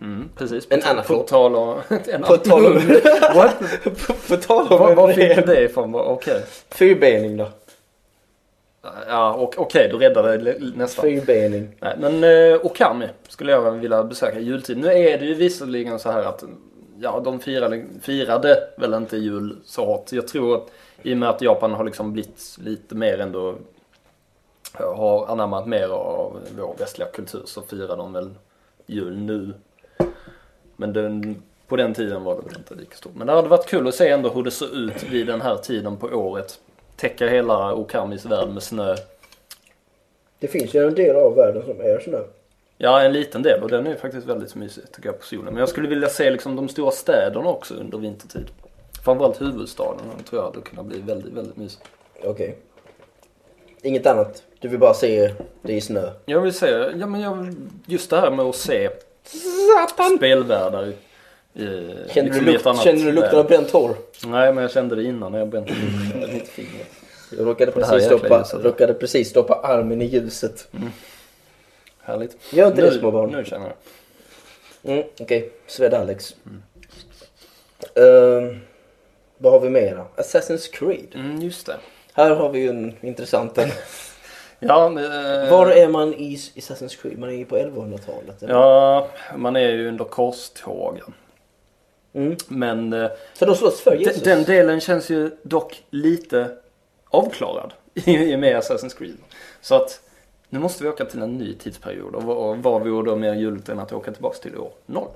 [0.00, 0.66] Mm, precis.
[0.70, 1.80] En annan På tal om...
[2.26, 2.72] På tal om...
[3.34, 3.56] What?
[4.28, 5.94] på, tal om Var, var fick du det ifrån?
[5.94, 6.42] Okej.
[6.70, 7.48] Fyrbening då.
[9.08, 11.02] Ja, okej, du räddade nästan.
[11.02, 11.68] Fyrbening.
[11.80, 14.78] Nej, men eh, Okami skulle jag vilja besöka jultid.
[14.78, 16.44] Nu är det ju visserligen så här att
[17.00, 20.12] ja, de firade, firade väl inte jul så hårt.
[20.12, 20.70] Jag tror att
[21.02, 23.54] i och med att Japan har liksom blivit lite mer ändå
[24.84, 28.30] har anammat mer av vår västliga kultur så firar de väl
[28.86, 29.54] jul nu.
[30.76, 33.14] Men den, på den tiden var det väl inte lika stort.
[33.14, 35.56] Men det hade varit kul att se ändå hur det såg ut vid den här
[35.56, 36.60] tiden på året.
[36.96, 38.96] Täcka hela Okamis värld med snö.
[40.38, 42.20] Det finns ju en del av världen som är snö.
[42.76, 45.44] Ja, en liten del och den är faktiskt väldigt mysig tycker jag på solen.
[45.44, 48.46] Men jag skulle vilja se liksom de stora städerna också under vintertid.
[49.04, 51.80] Framförallt huvudstaden den tror jag hade kunnat bli väldigt, väldigt mysig.
[52.24, 52.56] Okej.
[53.82, 54.42] Inget annat?
[54.58, 56.10] Du vill bara se det i snö?
[56.26, 57.54] Jag vill säga, ja men jag,
[57.86, 58.90] just det här med att se
[60.16, 60.94] spelvärldar i,
[61.62, 63.96] i, Känner liksom du, lukt, annat känner du lukten av bränt hår?
[64.26, 65.72] Nej, men jag kände det innan när jag brände
[66.32, 66.84] mitt finger.
[67.38, 68.64] Jag råkade precis, stoppa, ljuset.
[68.64, 70.68] råkade precis stoppa armen i ljuset.
[72.02, 72.36] Härligt.
[72.52, 73.30] Gör inte nu, det små barn.
[73.30, 73.76] Nu känner jag.
[74.92, 76.34] Mm, Okej, Sved-Alex.
[77.94, 78.60] Ehm,
[79.38, 80.22] vad har vi mer då?
[80.22, 81.14] Assassin's Creed.
[81.14, 81.76] Mm, just det.
[82.18, 83.68] Här har vi ju en intressant en.
[84.60, 87.18] Ja, eh, Var är man i Assassin's Creed?
[87.18, 88.42] Man är ju på 1100-talet.
[88.42, 88.54] eller?
[88.54, 91.14] Ja, man är ju under korstågen.
[92.12, 92.36] Mm.
[92.48, 94.22] Men eh, Så de slåss för de, Jesus?
[94.22, 96.50] den delen känns ju dock lite
[97.08, 99.16] avklarad i och med Assassin's Creed.
[99.60, 100.00] Så att
[100.48, 103.34] nu måste vi åka till en ny tidsperiod och vad, och vad vore då mer
[103.34, 105.08] juligt än att åka tillbaks till år noll?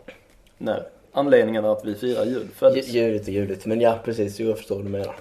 [0.59, 2.89] När anledningen är att vi firar jul Ju- föddes.
[2.89, 3.67] Ljudligt och ljudligt.
[3.67, 4.41] Men ja, precis.
[4.41, 5.17] Jag förstår vad du menar.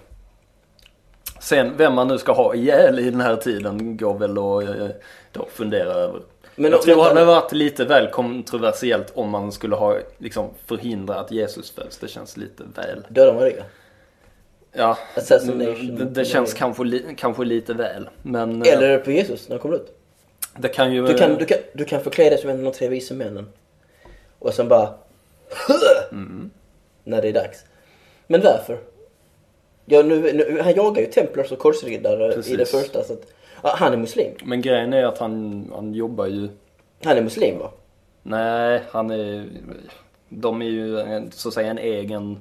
[1.41, 4.95] Sen vem man nu ska ha ihjäl i den här tiden går väl att eh,
[5.31, 6.21] då fundera över.
[6.55, 11.15] Men jag tror det hade varit lite väl kontroversiellt om man skulle ha liksom förhindra
[11.19, 11.97] att Jesus föds.
[11.97, 13.05] Det känns lite väl.
[13.09, 13.63] Döda Maria.
[14.73, 15.95] Ja, Assassination.
[15.95, 18.09] det, det känns kanske, li, kanske lite väl.
[18.21, 19.97] Men eh, Eller på Jesus när han kommer ut?
[20.57, 21.07] det kan ju...
[21.07, 23.47] Du kan, du kan, du kan förklä dig som en av de tre vise männen.
[24.39, 24.93] Och sen bara...
[26.11, 26.51] Mm.
[27.03, 27.65] När det är dags.
[28.27, 28.77] Men varför?
[29.85, 32.57] Ja, nu, nu, han jagar ju templars och korsriddare i Precis.
[32.57, 33.03] det första.
[33.03, 33.21] Så att,
[33.63, 34.31] ja, han är muslim.
[34.43, 36.49] Men grejen är att han, han jobbar ju...
[37.03, 37.71] Han är muslim va?
[38.23, 39.45] Nej, han är...
[40.29, 42.39] De är ju en, så att säga en egen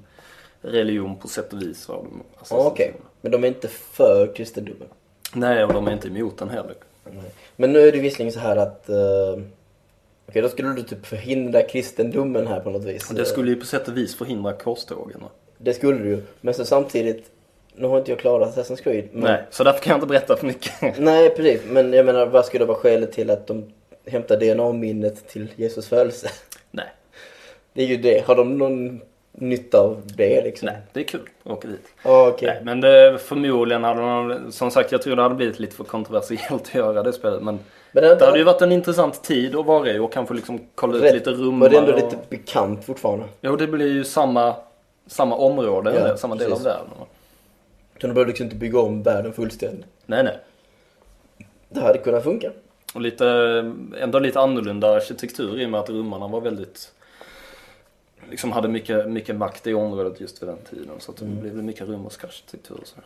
[0.61, 1.87] religion på sätt och vis.
[1.89, 2.03] Ja,
[2.51, 2.93] Okej.
[3.21, 4.89] Men de är inte för kristendomen.
[5.35, 6.75] Nej, och de är inte emot den heller.
[7.05, 7.31] Nej.
[7.57, 8.89] Men nu är det visserligen så här att...
[8.89, 9.43] eh,
[10.29, 13.09] Okej, då skulle du typ förhindra kristendomen här på något vis.
[13.09, 15.21] Det skulle ju på sätt och vis förhindra korstågen.
[15.21, 15.29] va?
[15.63, 16.23] Det skulle du ju.
[16.41, 17.31] Men så samtidigt...
[17.75, 19.05] Nu har inte jag klarat Assassin's Creed.
[19.13, 19.23] Men...
[19.23, 20.73] Nej, så därför kan jag inte berätta för mycket.
[20.99, 21.61] Nej, precis.
[21.69, 23.65] Men jag menar, vad skulle vara skälet till att de
[24.07, 26.29] hämtar DNA-minnet till Jesus födelse?
[26.71, 26.87] Nej,
[27.73, 28.27] Det är ju det.
[28.27, 29.01] Har de någon
[29.33, 30.67] nytta av det liksom?
[30.67, 31.87] nej, det är kul att åka dit.
[32.05, 32.49] Ja, okej.
[32.55, 35.85] Nej, men det, förmodligen hade de, som sagt, jag tror det hade blivit lite för
[35.85, 37.43] kontroversiellt att göra det spelet.
[37.43, 37.59] Men
[37.93, 40.61] Men det, det hade ju varit en intressant tid att vara i och kanske liksom
[40.75, 41.67] kolla ut rätt- lite rummar.
[41.67, 41.99] Var det ändå och...
[41.99, 43.25] lite bekant fortfarande?
[43.41, 44.55] Jo, det blir ju samma,
[45.11, 46.67] samma område, Ja, eller samma del av precis.
[46.67, 46.89] världen.
[48.01, 49.87] Så de behöver liksom inte bygga om världen fullständigt.
[50.07, 50.39] Nej, nej.
[51.69, 52.51] Det hade kunnat funka.
[52.95, 53.27] Och lite,
[54.01, 56.93] ändå lite annorlunda arkitektur i och med att rummarna var väldigt
[58.31, 60.91] Liksom hade mycket, mycket makt i området just vid den tiden.
[60.99, 61.41] Så att det Mm.
[61.41, 62.97] blev mycket romersk arkitektur och så.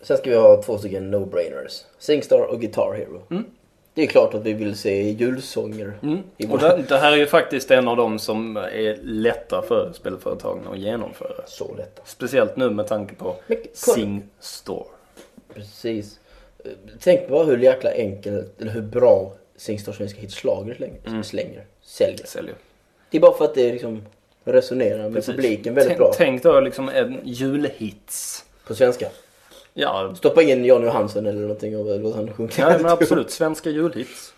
[0.00, 1.84] Sen ska vi ha två stycken no-brainers.
[1.98, 3.22] Singstar och Guitar Hero.
[3.30, 3.44] Mm.
[3.94, 5.92] Det är klart att vi vill se julsånger.
[6.36, 9.92] i Och det, det här är ju faktiskt en av de som är lätta för
[9.92, 11.46] spelföretagen att genomföra.
[11.46, 12.00] Så lätt.
[12.04, 13.58] Speciellt nu med tanke på Men.
[13.72, 14.84] Sing Store.
[15.54, 16.20] Precis.
[17.00, 21.00] Tänk bara hur jäkla enkelt, eller hur bra Singstar Svenska hit slager slänger.
[21.06, 21.24] Mm.
[21.24, 21.64] slänger.
[21.82, 22.26] Säljer.
[22.26, 22.54] Säljer.
[23.10, 24.02] Det är bara för att det liksom
[24.44, 25.34] resonerar med Precis.
[25.34, 26.12] publiken väldigt tänk, bra.
[26.16, 28.44] Tänk då liksom en julhits.
[28.66, 29.08] På svenska.
[29.74, 32.50] Ja, Stoppa in Jan Johansson eller någonting och låt han sjunga.
[32.56, 33.30] ja men absolut.
[33.30, 34.34] Svenska julhits.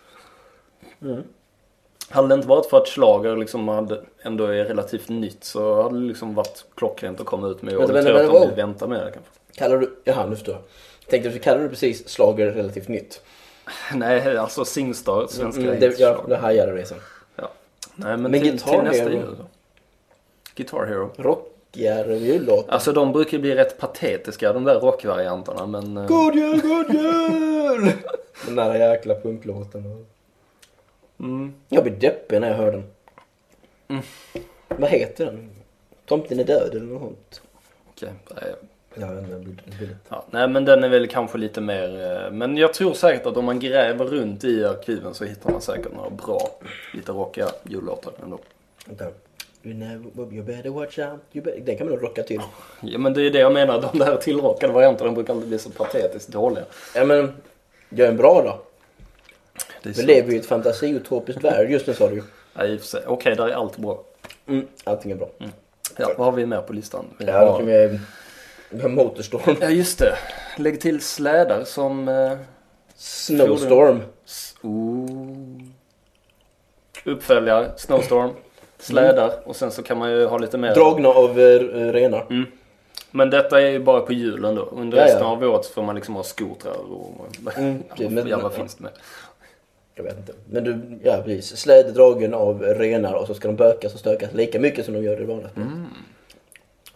[2.09, 5.99] Hade det inte varit för att schlager liksom hade, ändå är relativt nytt så hade
[5.99, 7.75] det liksom varit klockrent att komma ut med.
[7.75, 9.31] Och Vänta, det vänta, vänta, vänta med det kanske.
[9.55, 9.95] Kallar du...
[10.03, 10.63] Jaha, nu förstår jag.
[11.09, 13.21] Tänkte du, kallar du precis slager relativt nytt?
[13.93, 16.97] Nej, alltså Singstar, svenska Mm, det, ja, det hajade resan.
[17.35, 17.51] Ja.
[17.95, 19.35] Nej, men, Men till, Guitar till nästa Hero?
[20.55, 21.45] Guitar Hero.
[21.75, 22.69] Rockigare jullåt.
[22.69, 25.97] Alltså de brukar bli rätt patetiska de där rockvarianterna men...
[25.97, 27.91] eh, God jul, god jul!
[28.45, 30.05] Den där jäkla punklåten.
[31.19, 31.53] Mm.
[31.69, 32.83] Jag blir deppig när jag hör den.
[34.67, 35.49] Vad heter den?
[36.05, 37.41] Tomten är död eller något sånt.
[37.89, 38.09] Okej.
[38.41, 38.53] nej,
[38.97, 42.21] Ja, blir- Ja, nej men den är väl kanske lite mer...
[42.25, 45.61] eh, Men jag tror säkert att om man gräver runt i arkiven så hittar man
[45.61, 46.39] säkert några bra,
[46.93, 48.39] lite rockiga jullåtar ändå.
[48.85, 49.05] Vänta.
[49.65, 51.19] You, better watch out.
[51.33, 51.59] You better...
[51.61, 52.41] Den kan man nog rocka till.
[52.81, 55.69] Ja men det är det jag menar, de där tillrockade varianterna brukar alltid bli så
[55.69, 56.63] patetiskt dåliga.
[56.95, 57.33] Ja men,
[57.89, 58.59] gör en bra då.
[59.89, 62.23] Vi lever ju i ett fantasiutopiskt värld just nu sa du ju.
[62.53, 63.01] Ja, i och för sig.
[63.07, 64.03] Okej, där är allt bra.
[64.47, 65.29] Mm, allting är bra.
[65.97, 67.05] Ja, vad har vi mer på listan?
[67.19, 67.61] Vi Ja, har...
[67.61, 67.99] vi...
[68.69, 69.55] Vi har Motorstorm.
[69.61, 70.15] ja just det.
[70.57, 72.07] Lägg till slädar som...
[72.07, 72.31] Eh...
[72.95, 74.01] Snowstorm.
[74.25, 75.07] s- Oh.
[77.05, 78.29] Uppföljare, Snowstorm,
[78.79, 80.73] slädar och sen så kan man ju ha lite mer...
[80.75, 81.59] Dragna av eh,
[81.91, 82.25] renar.
[82.29, 82.45] Mm.
[83.11, 84.61] Men detta är ju bara på julen då.
[84.61, 85.07] Under Ja, ja.
[85.09, 87.25] resten av året får man liksom ha skotrar och...
[87.57, 88.91] Mm, ja, men- ja, vad finns det med?
[89.95, 90.33] Jag vet inte.
[90.49, 91.57] Men du, ja precis.
[91.59, 95.03] Släde dragen av renar och så ska de bökas och stökas lika mycket som de
[95.03, 95.63] gör i vanliga spel.
[95.63, 95.85] Mm.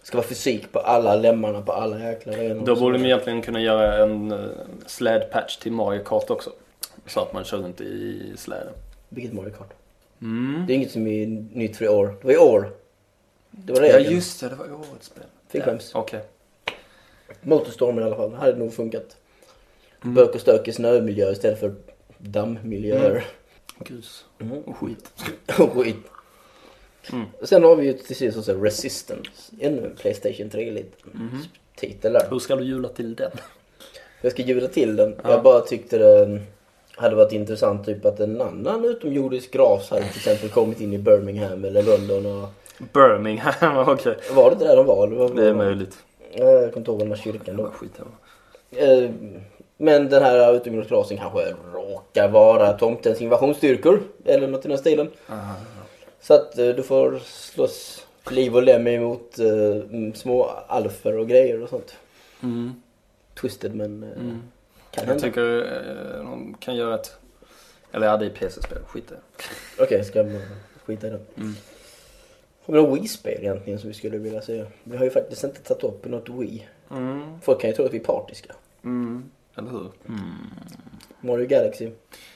[0.00, 2.66] Det ska vara fysik på alla lemmarna på alla jäkla renar.
[2.66, 4.40] Då borde de egentligen kunna göra en uh,
[4.86, 6.50] slädpatch till Mario Kart också.
[7.06, 8.72] Så att man kör runt i släden.
[9.08, 9.72] Vilket Mario Kart?
[10.22, 10.64] Mm.
[10.66, 12.16] Det är inget som är nytt för i år.
[12.20, 12.72] Det var i år.
[13.50, 14.14] Det var Ja regeln.
[14.14, 15.24] just det, det var årets spel.
[15.48, 15.94] Fy skäms.
[15.94, 16.20] Okej.
[17.42, 18.30] Motorstormen i alla fall.
[18.30, 19.16] Det hade nog funkat.
[20.02, 20.14] Mm.
[20.14, 21.74] Bök och stök i snömiljö istället för
[22.18, 23.24] dammiljöer.
[23.78, 24.58] Grus Mm.
[24.62, 25.12] och skit.
[25.58, 25.96] Och skit.
[27.12, 27.26] Mm.
[27.40, 29.30] Och Sen har vi ju till sist också Resistance.
[29.60, 31.42] Ännu en Playstation 3-liten Mhm.
[31.76, 32.26] titel där.
[32.30, 33.30] Hur ska du jula till den?
[34.20, 35.14] Jag ska bjuda till den.
[35.24, 35.30] Ja.
[35.30, 36.40] Jag bara tyckte det
[37.00, 40.98] hade varit intressant typ att en annan utomjordisk ras hade till exempel kommit in i
[40.98, 42.48] Birmingham eller London och...
[42.92, 44.16] Birmingham, okej.
[44.34, 45.08] Var det inte där de var?
[45.08, 45.98] vad- Det är möjligt.
[46.32, 47.62] Ja, Jag kommer inte ihåg den här kyrkan då.
[47.62, 49.04] var skit här.
[49.04, 49.10] Eh,
[49.76, 55.10] Men den här utomjordiska rasen kanske råkar vara tomtens invasionsstyrkor eller något i den stilen.
[55.28, 55.54] Aha.
[56.20, 61.62] Så att eh, du får slåss liv och lem emot eh, små alfer och grejer
[61.62, 61.94] och sånt.
[62.42, 62.72] Mm.
[63.40, 64.42] Twisted men eh, Mm.
[64.90, 65.58] Kan Jag tycker
[66.16, 67.16] eh, de kan göra ett...
[67.92, 68.78] Eller ja, det är PC-spel.
[68.86, 69.82] Skit i det.
[69.84, 70.40] Okej, ska man
[70.84, 71.20] skita i den.
[71.36, 71.54] Mm.
[72.66, 74.64] Har vi några Wii-spel egentligen som vi skulle vilja se?
[74.84, 76.68] Vi har ju faktiskt inte tagit upp något Wii.
[76.90, 77.40] Mm.
[77.42, 78.54] Folk kan ju tro att vi är partiska.
[78.84, 79.30] Mm.
[79.56, 79.90] Eller hur?
[81.20, 81.90] Mario Galaxy.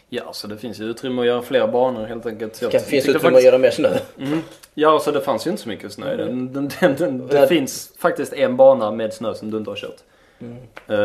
[0.09, 2.57] Ja, så det finns ju utrymme att göra fler banor helt enkelt.
[2.57, 3.99] Så jag Kan, finns utrymme att faktiskt- göra mer snö.
[4.19, 4.39] Mm.
[4.75, 6.53] Ja, så det fanns ju inte så mycket snö i den.
[6.53, 7.47] den, den, den det Ja.
[7.47, 9.97] finns faktiskt en bana med snö som du inte har kört.
[10.45, 10.57] Mm.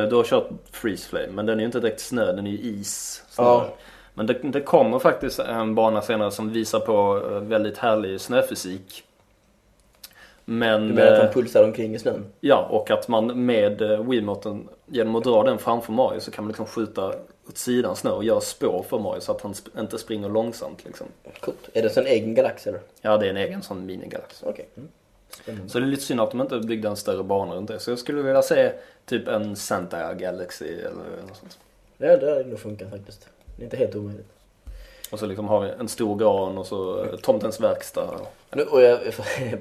[0.04, 2.52] Eh, Du har kört Freeze Flame, men den är ju inte direkt snö, den är
[2.52, 3.23] ju is.
[3.38, 3.69] Ja.
[4.13, 9.04] Men det, det kommer faktiskt en bana senare som visar på eh, väldigt härlig snöfysik.
[10.45, 10.88] Men...
[10.88, 12.25] Du menar att eh, han pulsar omkring i snön?
[12.39, 16.47] Ja, och att man med Wiimoten, genom att dra den framför Mario så kan man
[16.47, 17.08] liksom skjuta
[17.47, 20.86] åt sidan snö och göra spår för Mario så att han sp- inte springer långsamt
[20.86, 21.08] liksom.
[21.39, 21.69] Coolt.
[21.73, 22.80] Är det en egen galax eller?
[23.02, 24.43] Ja, det är en egen sån minigalax.
[24.43, 24.67] Okej.
[24.78, 24.89] Mm.
[25.30, 25.70] Spännande.
[25.70, 27.80] Så det är lite synd att de inte byggde en större bana runt det.
[27.80, 28.72] Så jag skulle vilja se
[29.06, 31.58] typ en Santa Galaxy eller något sånt.
[31.98, 33.28] Ja, det hade nog funkat faktiskt.
[33.56, 34.28] Det är inte helt omöjligt.
[35.12, 38.20] Och så liksom har vi en stor gran och så Tomtens verkstad.
[38.54, 39.00] Nu, och jag,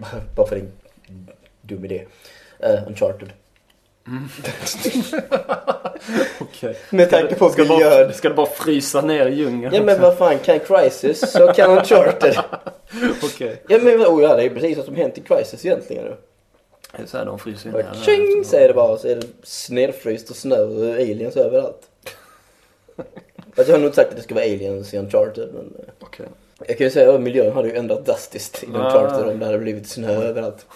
[0.00, 0.72] bara- bara för en
[1.62, 2.06] dum idé.
[2.64, 3.32] Uh, Uncharted.
[6.40, 6.76] Okej.
[6.90, 7.78] Med tanke på ska, miljön.
[7.80, 9.74] bara, ska du bara frysa ner i djungeln?
[9.74, 12.38] Ja men vad fan, kan Crisis så kan Uncharted.
[13.22, 13.62] Okej.
[13.68, 16.16] Ja men oh, ja, det är precis vad som hänt i Crisis egentligen nu.
[16.96, 17.86] Det är så här de fryser ner.
[18.04, 21.82] Tjing säger det bara så är det snedfryst och snö och aliens överallt.
[23.56, 25.84] Fast jag har nog inte sagt att det ska vara aliens i Uncharted men eh,
[26.00, 26.26] Okej.
[26.66, 28.78] jag kan ju säga att miljön hade ju ändrat drastiskt i Ah.
[28.78, 30.66] Uncharted om det hade blivit snö överallt.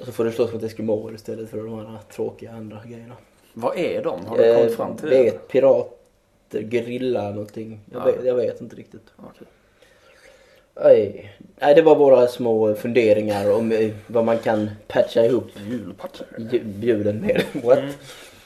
[0.00, 3.14] Och så får du slåss mot eskimoer istället för de här tråkiga andra grejerna.
[3.54, 4.26] Vad är de?
[4.26, 7.80] Har du Eh, kommit fram till det är pirater, gerilla någonting.
[7.92, 8.04] Jag, Ja.
[8.04, 9.06] vet, jag vet inte riktigt.
[9.16, 9.46] Okej.
[10.74, 11.32] Aj.
[11.60, 15.46] Nej, det var våra små funderingar om eh, vad man kan patcha ihop
[16.80, 17.42] julen med.
[17.64, 17.78] What?
[17.78, 17.92] Mm.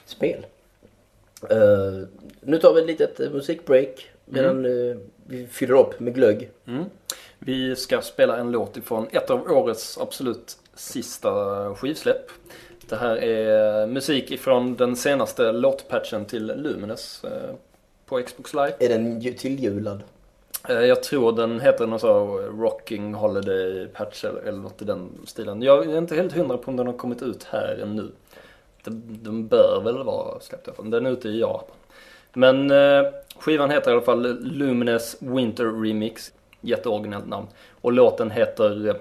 [0.06, 0.46] Spel.
[1.50, 2.08] Eh,
[2.40, 6.50] nu tar vi ett litet eh, musikbreak medan eh, vi fyller upp med glögg.
[6.66, 6.84] Mm.
[7.38, 12.30] Vi ska spela en låt ifrån ett av årets absolut sista skivsläpp.
[12.88, 17.54] Det här är musik ifrån den senaste låtpatchen till Lumines eh,
[18.06, 18.72] på Xbox Live.
[18.78, 20.02] Är den ju- tilljulad?
[20.68, 25.62] Eh, Jag tror den heter någon så Rocking Holiday Patch eller, något i den stilen.
[25.62, 28.08] Jag är inte helt hundra på om den har kommit ut här ännu.
[28.84, 30.90] Den, den bör väl vara släppt i alla fall.
[30.90, 31.76] Den är ute i Japan.
[32.32, 33.02] Men eh,
[33.38, 36.32] skivan heter i alla fall Lumines Winter Remix.
[36.60, 37.46] Jätteoriginellt namn.
[37.80, 38.96] Och låten heter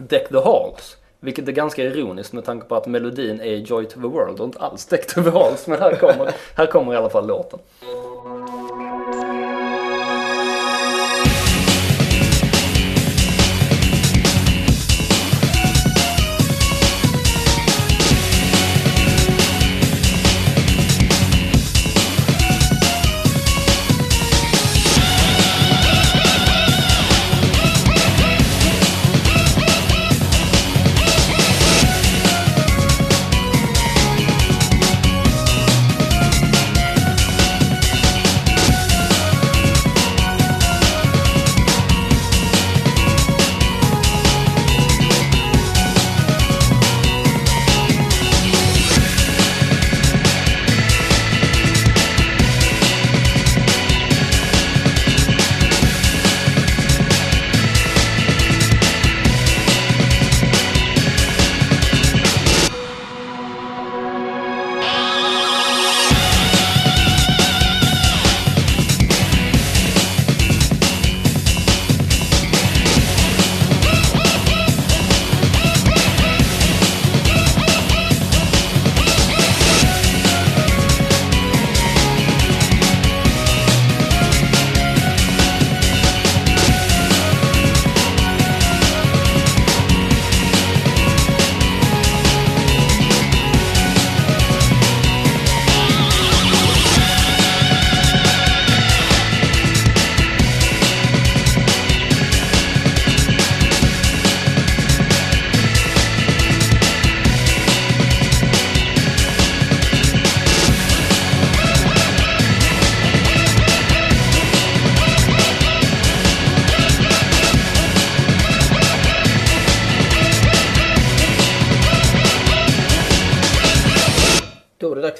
[0.00, 0.96] Deck the Halls.
[1.20, 4.46] Vilket är ganska ironiskt med tanke på att melodin är Joy to the World och
[4.46, 5.66] inte alls Deck to the Halls.
[5.66, 7.58] Men här kommer, här kommer i alla fall låten.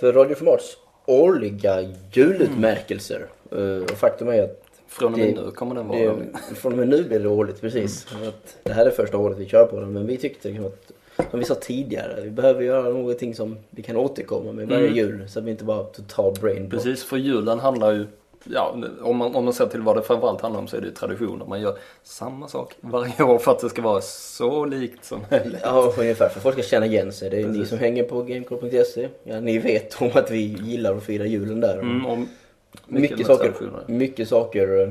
[0.06, 3.26] För Radio Formats årliga julutmärkelser.
[3.52, 6.26] Eh, och faktum är att Från och med Det- nu kommer den vara det, rolig.
[6.56, 8.04] från och med nu blir det årligt precis.
[8.04, 10.66] För Att det här är första året vi kör på den men vi tyckte liksom
[10.66, 10.92] att,
[11.30, 14.96] som vi sa tidigare, vi behöver göra någonting som vi kan återkomma med varje Mm.
[14.96, 16.70] jul så att vi inte bara total brain.
[16.70, 18.06] Precis, för julen handlar ju,
[18.50, 20.86] ja, om man, om man ser till vad det framförallt handlar om så är det
[20.86, 21.46] ju traditioner.
[21.46, 25.60] Man gör samma sak varje år för att det ska vara så likt som möjligt.
[25.62, 26.28] Ja, ungefär.
[26.28, 27.30] För folk ska känna igen sig.
[27.30, 27.68] Det är ni Precis.
[27.68, 29.08] som hänger på gamecore.se.
[29.24, 31.78] Ja, ni vet om att vi gillar att fira julen där.
[31.78, 33.52] Mm, och mycket, mycket, saker,
[33.86, 34.82] mycket saker.
[34.82, 34.88] eh,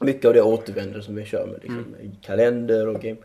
[0.00, 1.54] Mycket av det återvänder som vi kör med.
[1.62, 2.10] Liksom, Mm.
[2.22, 3.16] Kalender och game,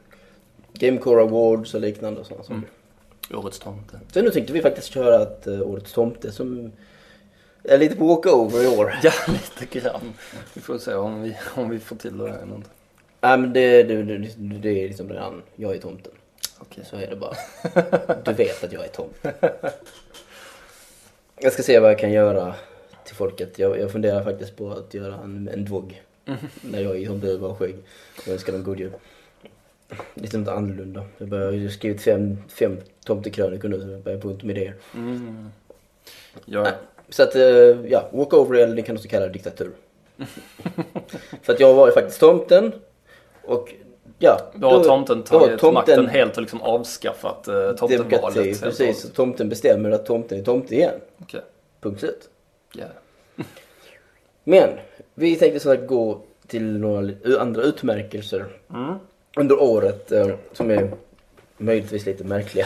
[0.74, 2.62] Gamecore Awards och liknande och sådana Mm.
[2.62, 3.38] saker.
[3.38, 4.00] Årets tomte.
[4.14, 6.72] Så nu tänkte vi faktiskt köra ett uh, Årets Tomte som
[7.64, 8.94] är lite på walkover i år.
[9.04, 10.14] Ja, lite grann.
[10.54, 12.70] Vi får se om vi, om vi får till det eller inte.
[13.22, 16.12] Nej men det, det, det, det är liksom redan, jag är tomten.
[16.60, 16.84] Okej.
[16.90, 17.34] Så är det bara.
[18.26, 19.32] Du vet att jag är tomten.
[21.40, 22.56] Jag ska se vad jag kan göra
[23.06, 23.60] till folket.
[23.60, 26.02] Jag, jag funderar faktiskt på att göra en, en dvogg.
[26.62, 27.76] När jag är tomte och skägg.
[28.26, 28.92] Jag önskar dem god jul.
[30.14, 31.06] Lite något annorlunda.
[31.18, 34.50] Jag börjar- jag har skrivit fem, fem tomtekrönikor nu så jag börjar få ont om
[34.50, 34.76] idéer.
[34.96, 35.50] Mm.
[36.46, 36.68] Ja,
[37.12, 37.42] Så att, eh,
[37.88, 39.72] ja, walkover eller ni kan också kalla det diktatur.
[41.42, 42.72] För att jag var ju faktiskt tomten.
[43.44, 43.74] Och
[44.20, 44.38] ja.
[44.56, 48.36] då har tomten tagit makten helt och liksom avskaffat Demokrati, tomtevalet.
[48.46, 49.02] helt och precis.
[49.04, 49.16] hållet.
[49.16, 50.94] Tomten bestämmer att tomten är tomte igen.
[51.22, 51.42] Okej,
[51.82, 52.30] Punkt slut.
[52.74, 52.86] ja.
[54.44, 54.70] Men
[55.14, 58.96] vi tänkte så att gå till några andra utmärkelser Mm.
[59.38, 60.92] under året eh, som är
[61.58, 62.66] möjligtvis lite märkliga.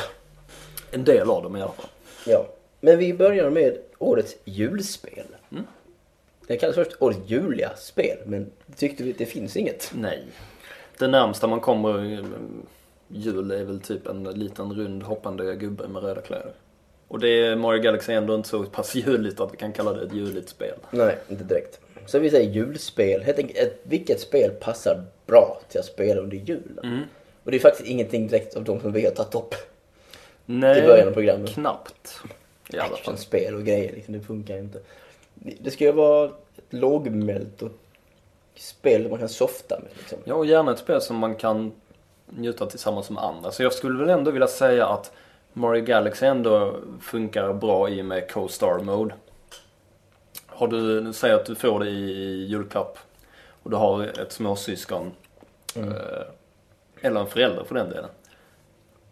[0.92, 1.86] En del av dem i alla fall.
[2.26, 2.46] Ja.
[2.80, 5.26] Men vi börjar med årets julspel.
[5.52, 5.64] Mm.
[6.48, 9.92] Det kallas först årets juliga spel men tyckte vi att det finns inget.
[9.96, 10.24] Nej.
[11.00, 12.26] Det närmsta man kommer eh,
[13.08, 16.54] jul är väl typ en liten rund hoppande gubbe med röda kläder.
[17.08, 20.06] Och det är Mario Galaxy ändå inte så pass juligt att vi kan kalla det
[20.06, 20.76] ett juligt spel.
[20.92, 21.80] Nej, inte direkt.
[22.06, 23.22] Så vi säger julspel.
[23.22, 26.80] Helt enkelt, vilket spel passar bra till att spela under julen?
[26.84, 27.02] Mm.
[27.44, 29.56] Och det är faktiskt ingenting direkt av de som vi har tagit upp.
[30.46, 31.50] Nej, I början av programmet.
[31.50, 32.22] knappt.
[32.74, 34.80] Actionspel och grejer liksom, det funkar inte.
[35.34, 37.72] Det ska ju vara ett lågmält och
[38.56, 40.20] spel man kan softa med liksom.
[40.24, 41.72] Ja, och gärna ett spel som man kan
[42.26, 43.52] njuta tillsammans med andra.
[43.52, 45.12] Så jag skulle väl ändå vilja säga att
[45.54, 49.16] Mario Galaxy ändå funkar bra i och med Co-Star Mode.
[50.46, 52.98] Har du, säg att du får det i julklapp
[53.64, 55.12] och du har ett småsyskon.
[55.76, 55.92] Mm.
[55.92, 55.98] Eh,
[57.02, 58.10] eller en förälder för den delen.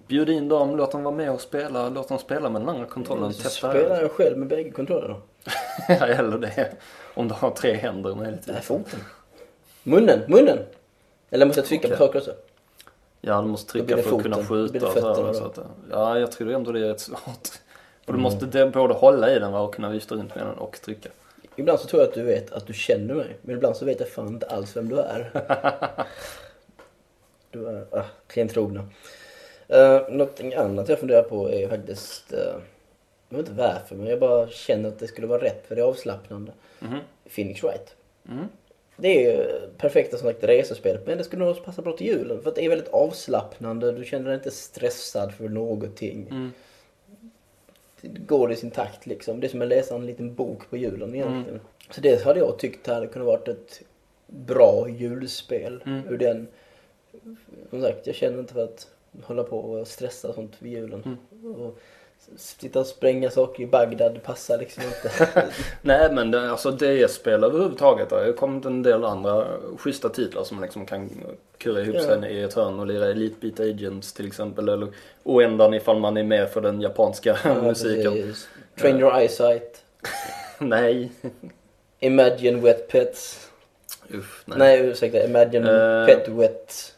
[0.08, 2.86] Bjud in dem, låt dem vara med och spela, låt dem spela med den andra
[2.86, 3.34] kontrollen.
[3.34, 5.16] Så Testa spelar jag själv med bägge kontrollerna.
[5.88, 6.70] Ja, eller det.
[7.14, 8.56] Om du har tre händer möjligtvis.
[8.56, 9.00] här foten.
[9.84, 10.60] Munnen, munnen!
[11.30, 11.98] Eller måste jag trycka Okej.
[11.98, 12.32] på saker också?
[13.22, 14.48] Ja, du måste trycka för att kunna foten.
[14.70, 14.88] Skjuta.
[14.88, 15.60] och så här, så att,
[15.92, 17.20] ja, jag tror ändå det är rätt svårt.
[18.06, 18.22] För du Mm.
[18.22, 21.10] måste de- både hålla i den va, och kunna vifta runt med den och trycka.
[21.56, 23.38] Ibland så tror jag att du vet att du känner mig.
[23.42, 25.32] Men ibland så vet jag fan inte alls vem du är.
[27.52, 28.86] du är ah, klentrogna.
[29.70, 32.34] Uh, någonting annat jag funderar på är faktiskt...
[32.34, 32.40] Uh,
[33.30, 35.82] jag vet inte varför men jag bara känner att det skulle vara rätt för det
[35.82, 36.52] är avslappnande.
[36.80, 37.00] Mhm.
[37.36, 37.96] Phoenix Wright.
[38.30, 38.48] Mm.
[38.98, 42.08] Det är ju perfekta som sagt resespel men det skulle nog också passa bra till
[42.08, 43.92] julen för att det är väldigt avslappnande.
[43.92, 46.28] Du känner dig inte stressad för någonting.
[46.32, 46.52] Mm.
[48.02, 49.40] Det går i sin takt liksom.
[49.40, 51.50] Det är som att läsa en liten bok på julen egentligen.
[51.50, 51.62] Mm.
[51.90, 53.82] Så det hade jag tyckt hade kunnat varit ett
[54.28, 55.84] bra julspel.
[55.86, 56.08] Mm.
[56.10, 56.48] Ur den...
[57.70, 58.88] Som sagt, jag känner inte för att
[59.24, 61.04] hålla på och stressa sånt vid julen.
[61.06, 61.56] Mm.
[61.56, 61.80] Och
[62.38, 65.28] sitta och spränga saker i Bagdad passar liksom inte.
[65.82, 68.10] Nej men det, alltså DS-spel överhuvudtaget.
[68.10, 69.48] Det har ju kommit en del andra
[69.78, 71.10] schyssta titlar som man liksom kan
[71.58, 72.02] kura ihop Ja.
[72.04, 74.70] sig i ett hörn och lira Elite Beat Agents till exempel.
[74.70, 74.88] Eller
[75.24, 78.14] Oändan ifall man är med för den japanska Ja, musiken.
[78.14, 78.48] precis.
[78.82, 79.84] Train your eyesight.
[80.60, 81.12] Nej.
[82.00, 83.50] Imagine wet pets.
[84.14, 84.58] Usch, nej.
[84.58, 85.24] Nej, ursäkta.
[85.26, 86.06] Imagine Eh.
[86.06, 86.94] pet wet.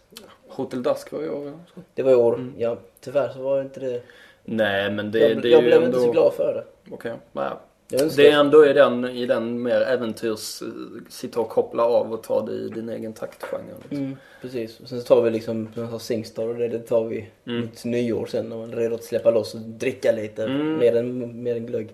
[0.56, 1.82] Hotel Dusk var jag också.
[1.94, 2.34] Det var i år.
[2.36, 2.54] Mm.
[2.58, 4.02] Ja, tyvärr så var det inte det.
[4.44, 5.88] Nej men det, jag det är jag blev ändå...
[5.88, 6.94] inte så glad för det.
[6.94, 7.62] Okej, ja.
[7.94, 8.24] Önskar...
[8.24, 10.62] Det är ändå i den, i den mer äventyrs...
[10.62, 10.68] eh,
[11.10, 13.64] Sitta och koppla av och ta det i din egen taktgenre.
[13.82, 13.98] Liksom.
[13.98, 14.80] Mm, precis.
[14.80, 17.30] Och sen så tar vi liksom, som jag sa, Singstar och det, det tar vi
[17.48, 17.62] Mm.
[17.62, 20.44] mot nyår sen när man är redo att släppa loss och dricka lite.
[20.44, 20.78] Mm.
[20.78, 21.90] Mer, än, mer än glögg.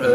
[0.00, 0.06] Eh,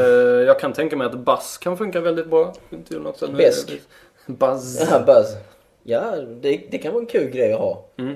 [0.47, 2.53] jag kan tänka mig att Buzz kan funka väldigt bra.
[2.89, 3.81] Något Besk.
[4.25, 4.87] Buzz.
[4.91, 5.35] Ja, Buzz.
[5.83, 7.85] Ja, det, det kan vara en kul grej att ha.
[7.97, 8.15] Mm.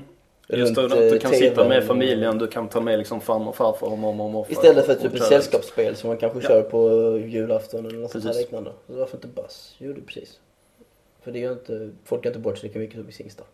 [0.49, 3.55] Just det, du eh, kan sitta med familjen, du kan ta med liksom farmor och
[3.55, 4.51] farfar och mormor och morfar.
[4.51, 6.47] Istället för typ ett sällskapsspel som man kanske Ja.
[6.47, 8.72] kör på julafton eller något sånt liknande.
[8.88, 9.76] Så varför inte Buzz?
[9.78, 10.39] Jo, det precis.
[11.24, 13.45] För det gör inte, folk gör inte bort sig lika mycket som i Singstar.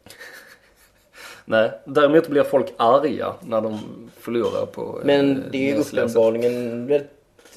[1.45, 3.80] Nej, däremot blir folk arga när de
[4.20, 7.09] förlorar på eh, Men det är ju uppenbarligen väldigt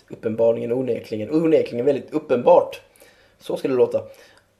[0.08, 2.80] uppenbarligen onekligen, onekligen väldigt uppenbart.
[3.38, 4.02] Så ska det låta.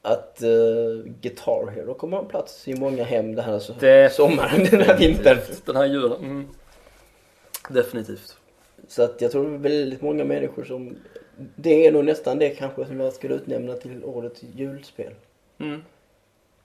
[0.06, 4.64] Att uh, Guitar Hero kommer ha en plats i många hem den här Det- sommaren,
[4.70, 5.38] den här vintern.
[5.64, 6.18] Den här julen.
[6.24, 6.46] Mm.
[7.68, 8.36] Definitivt.
[8.88, 10.96] Så att jag tror väldigt många människor som...
[11.56, 15.12] Det är nog nästan det kanske som jag skulle utnämna till årets julspel.
[15.58, 15.82] Mm.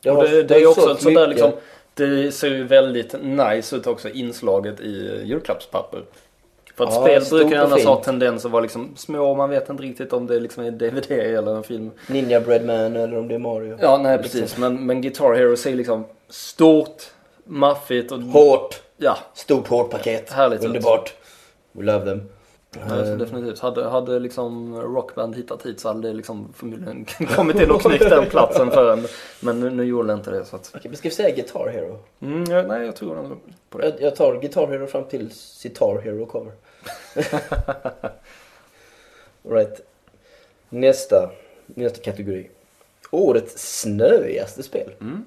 [0.04, 1.52] Det, har- det, det är också ett sånt där liksom,
[1.94, 6.04] det ser ju väldigt nice ut också inslaget i julklappspapper.
[6.76, 9.84] För att Ja, spel brukar annars ha tendens att vara liksom små man vet inte
[9.84, 11.92] riktigt om det liksom är en DVD eller en film.
[12.08, 13.78] Ninja Breadman eller om det är Mario.
[13.82, 14.40] Ja, nej Liksom.
[14.42, 14.58] precis.
[14.58, 17.04] Men, men Guitar Hero ser liksom stort,
[17.46, 18.22] maffigt och...
[18.22, 18.82] Hårt.
[18.98, 20.32] Ja, Stort hårt paket.
[20.32, 20.66] Härligt ut.
[20.66, 21.14] Underbart.
[21.72, 22.30] We love them.
[22.80, 23.60] Alltså, definitivt.
[23.60, 27.06] Hade, hade liksom Rockband hittat hit så hade det liksom förmodligen
[27.36, 29.08] kommit in och knyckt den platsen för en.
[29.40, 30.72] Men nu, nu gjorde det inte det så att...
[30.76, 32.00] Okej, men ska vi säga Guitar Hero?
[32.20, 33.36] Mm, ja, nej, jag tror ändå
[33.70, 33.86] på det.
[33.86, 36.54] Jag, jag tar Guitar Hero fram till Sitar Hero kommer.
[39.56, 39.82] right.
[40.70, 41.32] Nästa,
[41.66, 42.50] nästa kategori.
[43.12, 44.92] Årets snöigaste spel.
[45.02, 45.26] Mm.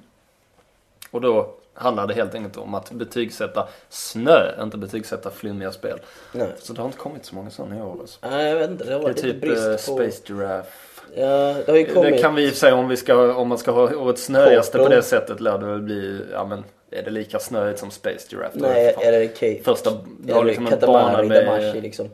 [1.10, 5.98] Och då handlar det helt enkelt om att betygsätta snö, inte betygsätta flummiga spel.
[6.32, 6.48] Nej.
[6.58, 7.96] Så det har inte kommit så många sådana i år.
[8.00, 8.18] Alltså.
[8.22, 8.84] Nej, jag vet inte.
[8.84, 9.78] Det har Det är typ brist eh, på...
[9.78, 10.70] Space Giraffe.
[11.14, 12.12] Ja, det har ju kommit...
[12.12, 14.88] Det kan vi i sig om, vi ska, om man ska ha årets snöigaste på
[14.88, 18.58] det sättet lär det väl bli, ja men är det lika snöigt som Space Giraffe?
[18.58, 19.60] Nej, är det Kate?
[19.64, 22.10] Första, du har liksom en bana med, liksom.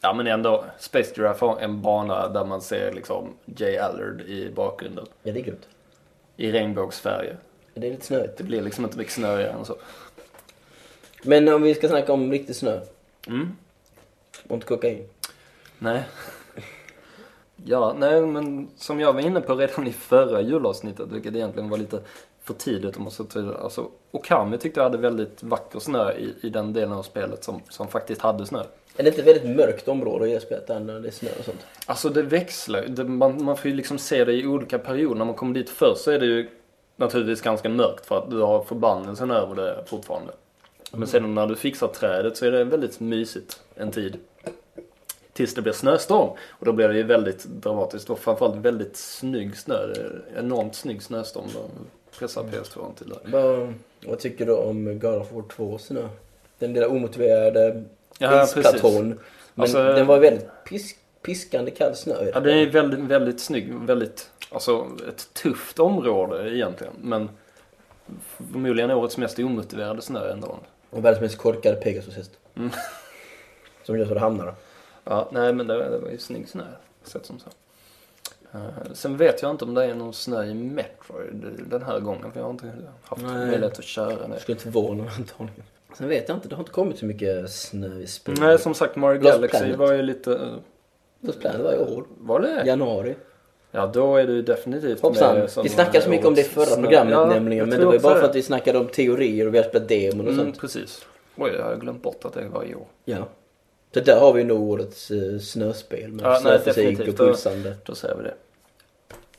[0.00, 4.50] ja men ändå, Space Giraffe har en bana där man ser liksom Jay Allard i
[4.54, 5.06] bakgrunden.
[5.22, 5.68] Ja, det är grymt.
[6.36, 7.36] I regnbågsfärger.
[7.74, 8.38] Det är lite snöigt.
[8.38, 9.76] Det blir liksom inte mycket snöigare än så.
[11.22, 12.80] Men om vi ska snacka om riktig snö.
[13.26, 13.56] Mm.
[14.48, 15.08] Och inte kokain.
[15.78, 16.02] Nej.
[17.64, 21.78] Ja, nej men som jag var inne på redan i förra julavsnittet, vilket egentligen var
[21.78, 22.00] lite
[22.42, 23.54] för tidigt om man så tyder.
[23.54, 27.60] Alltså, Okami tyckte jag hade väldigt vacker snö i, i den delen av spelet som,
[27.68, 28.62] som faktiskt hade snö.
[28.96, 31.28] Är det inte ett väldigt mörkt område i det spelet där när det är snö
[31.38, 31.66] och sånt?
[31.86, 35.18] Alltså det växlar det, man, man får ju liksom se det i olika perioder.
[35.18, 36.48] När man kommer dit först så är det ju
[36.96, 40.32] naturligtvis ganska mörkt för att du har förbannelsen över det fortfarande.
[40.92, 44.16] Men sen när du fixar trädet så är det väldigt mysigt en tid.
[45.32, 46.28] Tills det blir snöstorm.
[46.48, 49.94] Och då blir det ju väldigt dramatiskt och framförallt väldigt snygg snö.
[50.38, 51.44] Enormt snygg snöstorm.
[51.54, 51.60] Då
[52.18, 53.30] pressar PS2 till det.
[53.30, 53.74] Vad,
[54.06, 56.08] vad tycker du om God of War 2 snö?
[56.58, 57.84] Den lilla omotiverade
[58.18, 58.46] Ja.
[59.54, 62.30] Men Alltså- den var väldigt pisk, piskande kall snö.
[62.34, 63.74] Ja, det är väldigt, väldigt snygg.
[63.74, 66.92] Väldigt, alltså ett tufft område egentligen.
[67.00, 67.28] Men
[68.52, 70.58] förmodligen årets mest omotiverade snö ändå.
[70.90, 72.30] Och världens mest korkade Pegasus-häst.
[72.56, 72.70] Mm.
[73.82, 74.54] Som gör så det hamnar då.
[75.04, 76.64] Ja, nej men det, det var ju snygg snö.
[77.02, 77.48] Sett som så.
[78.54, 82.32] Eh, sen vet jag inte om det är någon snö i Metroid den här gången.
[82.32, 82.72] För jag har inte
[83.02, 83.46] haft Nej.
[83.46, 84.28] möjlighet att köra det.
[84.32, 85.64] Jag skulle inte förvåna mig antagligen.
[85.98, 88.40] Sen vet jag inte, det har inte kommit så mycket snö i spelet.
[88.40, 89.78] Nej, som sagt Mario Lost Galaxy Planet.
[89.78, 90.50] var ju lite...
[91.26, 92.04] Lost Planet var i år.
[92.18, 92.62] Var det?
[92.66, 93.14] Januari.
[93.70, 95.34] Ja, då är ju definitivt Hoppsan.
[95.38, 97.68] med Vi snackade så mycket om det i förra programmet Ja, nämligen.
[97.68, 99.88] Men det var ju bara för att vi snackade om teorier och vi har spelat
[99.88, 100.60] demon och Mm, sånt.
[100.60, 101.06] precis.
[101.36, 102.86] Oj, jag har glömt bort att det var i år.
[103.04, 103.28] Ja.
[103.94, 107.76] Så där har vi nog årets uh, snöspel med Ja, snöfysik och pulsande.
[107.84, 108.34] Då säger vi det.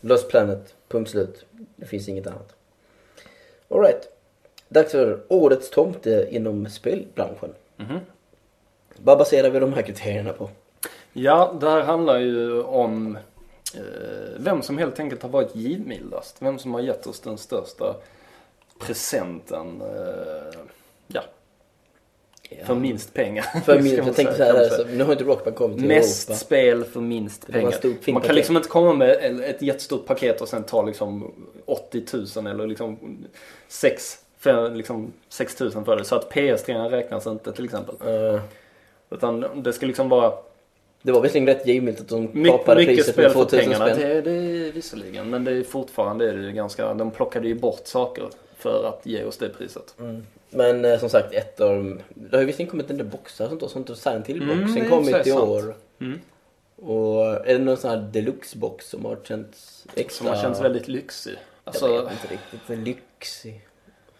[0.02, 1.46] Lost Planet, punkt slut.
[1.76, 2.56] Det finns inget annat.
[3.70, 4.10] Alright.
[4.70, 7.54] Dags för årets tomte inom spelbranschen.
[7.78, 8.00] Mhm.
[8.98, 10.50] Vad baserar vi de här kriterierna på?
[11.18, 13.18] Ja, det här handlar ju om
[13.76, 13.82] eh,
[14.38, 16.36] vem som helt enkelt har varit givmildast.
[16.40, 17.96] Vem som har gett oss den största
[18.80, 19.82] presenten.
[19.82, 20.60] Eh,
[21.08, 21.22] ja,
[22.66, 23.44] för minst pengar.
[23.44, 24.88] För ska min, man jag tänkte så säga, här, så, säga.
[24.98, 26.38] nu har inte Rockband kommit till Mest Europa.
[26.40, 28.12] spel för minst pengar.
[28.12, 31.32] Man kan liksom inte komma med ett- jättestort paket och sen ta liksom
[31.66, 32.04] 80
[32.36, 32.98] 000 eller liksom
[33.68, 34.18] 6,
[34.74, 36.04] liksom 6 000 för det.
[36.06, 37.96] Så att PS3 räknas inte till exempel.
[38.08, 38.42] Eh,
[39.10, 40.34] Utan det ska liksom vara
[41.06, 44.00] det var visserligen rätt givmilt att de My, kapade priset med för 2000 pengarna, spänn.
[44.00, 45.30] det, det är visserligen.
[45.30, 49.06] Men det är fortfarande är det ju ganska, de plockade ju bort saker för att
[49.06, 49.96] ge oss det priset.
[50.00, 50.26] Mm.
[50.50, 52.00] Men eh, som sagt, ett av de...
[52.14, 54.42] Det har ju visserligen kommit en del boxar och sånt och sånt och Silent Mm,
[54.42, 55.76] Hill-boxen det är kommit i år.
[56.02, 56.20] Mm.
[56.76, 60.26] Och är det någon sån här deluxe-box som har känts extra...
[60.26, 61.34] Som har känts väldigt lyxig.
[61.34, 62.88] Jag Alltså, vet inte riktigt.
[62.88, 63.62] Lyxig.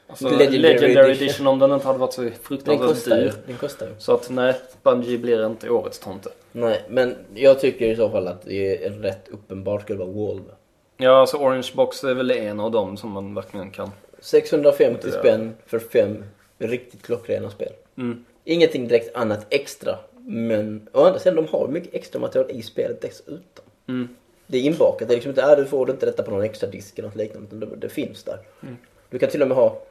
[0.08, 1.26] Alltså Legendary Legendary, edition.
[1.28, 1.48] edition.
[1.48, 3.24] om den inte hade varit så Den fruktansvärt ju.
[3.24, 3.34] dyr.
[3.48, 3.92] Den kostar ju.
[3.98, 6.30] Så att nej, Bungie blir inte årets tomte.
[6.52, 10.52] Nej, men jag tycker i så fall att det är rätt uppenbart skulle vara Wolve.
[10.98, 13.92] Ja, alltså Orange Box är väl en av dem som man verkligen kan.
[14.20, 16.24] 650 Det är- spänn för fem
[16.58, 17.72] riktigt klockrena spel.
[17.98, 18.26] Mm.
[18.44, 19.96] Ingenting direkt annat extra.
[20.28, 23.66] Men å andra sidan, de har mycket extra material i spelet dessutom.
[23.88, 24.08] Mm.
[24.48, 25.08] Det är inbakat.
[25.08, 27.18] Det är liksom inte, äh, du får inte detta på någon extra disk eller något
[27.18, 27.48] liknande.
[27.56, 28.38] Utan det, det finns där.
[28.64, 28.78] Mm.
[29.10, 29.82] Du kan till och med ha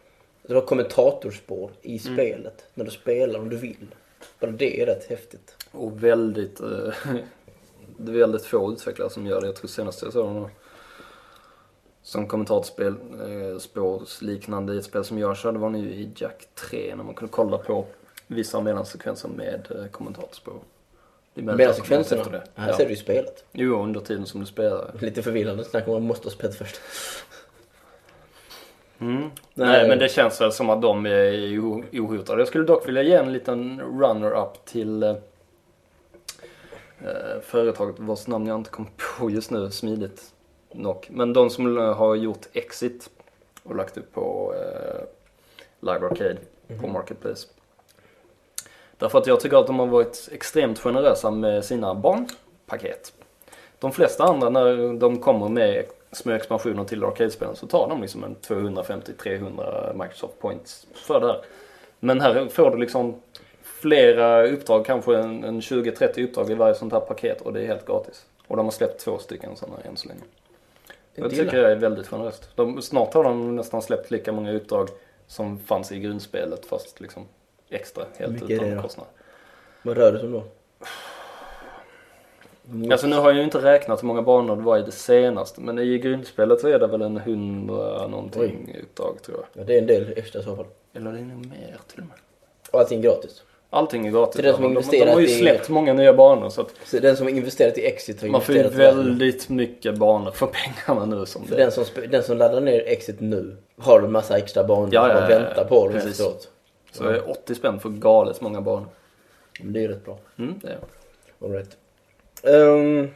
[0.49, 2.15] Du har kommentatorspår i Mm.
[2.15, 2.65] spelet.
[2.75, 3.95] När du spelar om du vill.
[4.41, 5.57] Bara det är rätt häftigt.
[5.71, 6.67] Och väldigt, eh,
[7.99, 9.47] det är väldigt få utvecklare som gör det.
[9.47, 10.51] Jag tror senast jag såg någon
[12.03, 16.95] som kommentatorspel, eh, spårsliknande i ett spel som jag körde var nu i Jack 3
[16.97, 17.87] när man kunde kolla på
[18.27, 20.55] vissa mellansekvenser med eh, kommentatorspår.
[21.35, 22.21] Mellansekvenserna.
[22.21, 22.45] efter det.
[22.55, 22.77] Här Ja.
[22.77, 23.45] ser du ju spelet.
[23.53, 24.91] Jo, under tiden som du spelar.
[25.01, 26.81] Lite förvirrande snack om man måste ha spelat först.
[28.99, 29.31] Mm.
[29.55, 29.89] Nej.
[29.89, 31.59] Men det känns väl som att de är
[31.93, 32.41] ohotade.
[32.41, 35.11] Jag skulle dock vilja ge en liten runner-up till eh,
[37.01, 40.23] eh, företaget vars namn jag inte kommer på just nu, smidigt
[40.73, 41.07] nog.
[41.11, 43.11] Men de som har gjort Exit
[43.63, 45.05] och lagt upp på eh,
[45.81, 46.37] Live Arcade
[46.81, 47.47] på Marketplace.
[48.99, 53.13] Därför att jag tycker att de har varit extremt generösa med sina barnpaket.
[53.79, 55.85] De flesta andra när de kommer med
[56.15, 61.41] små expansioner till arcade-spelen så tar de liksom en 250-300 Microsoft points för det här.
[62.01, 63.21] Men här får du liksom
[63.63, 67.67] flera uppdrag, kanske en, en 20-30 uppdrag i varje sånt här paket och det är
[67.67, 68.27] helt gratis.
[68.47, 70.21] Och de har släppt två stycken sådana än så länge.
[71.15, 71.45] Jag Inte illa.
[71.45, 72.49] tycker det är väldigt generöst.
[72.55, 74.89] De, snart har de nästan släppt lika många uppdrag
[75.27, 77.23] som fanns i grundspelet fast liksom
[77.71, 79.07] extra helt mycket utan det kostnad.
[79.83, 80.45] Vad rör det sig om då?
[82.93, 85.61] Alltså nu har jag ju inte räknat hur många banor det var i det senaste
[85.61, 89.63] men i grundspelet så är det väl en hundra någonting uppdrag tror jag.
[89.63, 90.67] Ja, det är en del extra i så fall.
[90.95, 92.17] Eller det är nog mer till och med.
[92.71, 93.43] Och allting gratis.
[93.71, 94.35] Allting är gratis.
[94.35, 96.61] Till den som de, de, de investerat har ju i- släppt många nya banor så
[96.61, 99.49] att Så den som har investerat i Exit har man får ju investerat i väldigt
[99.49, 103.21] mycket banor för pengarna nu som För det den som, den som laddar ner Exit
[103.21, 105.39] nu har en massa extra banor Ja, och ja, ja, ja.
[105.39, 106.11] väntar på dem Precis.
[106.11, 106.51] efteråt.
[106.93, 108.87] Så är 80 spänn för galet många banor.
[109.61, 110.19] Men det är ju rätt bra.
[110.39, 110.79] Mm, det är
[111.43, 111.77] All right.
[112.47, 113.09] Ehm,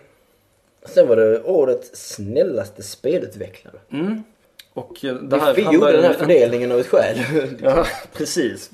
[0.86, 3.76] sen var det årets snällaste spelutvecklare.
[3.92, 4.22] mm.
[4.74, 7.16] Och eh, det här vi gjorde den här fördelningen av ett skäl.
[7.62, 8.70] Ja, precis.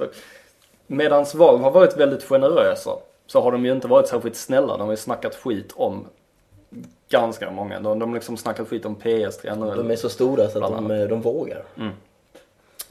[0.86, 2.90] Medan Valve har varit väldigt generösa
[3.26, 4.76] så har de ju inte varit särskilt snälla.
[4.76, 6.06] De har ju snackat skit om
[7.08, 7.80] ganska många.
[7.80, 9.74] De har liksom snackat skit om PS3 nu.
[9.76, 11.64] de är så stora så att de, de vågar.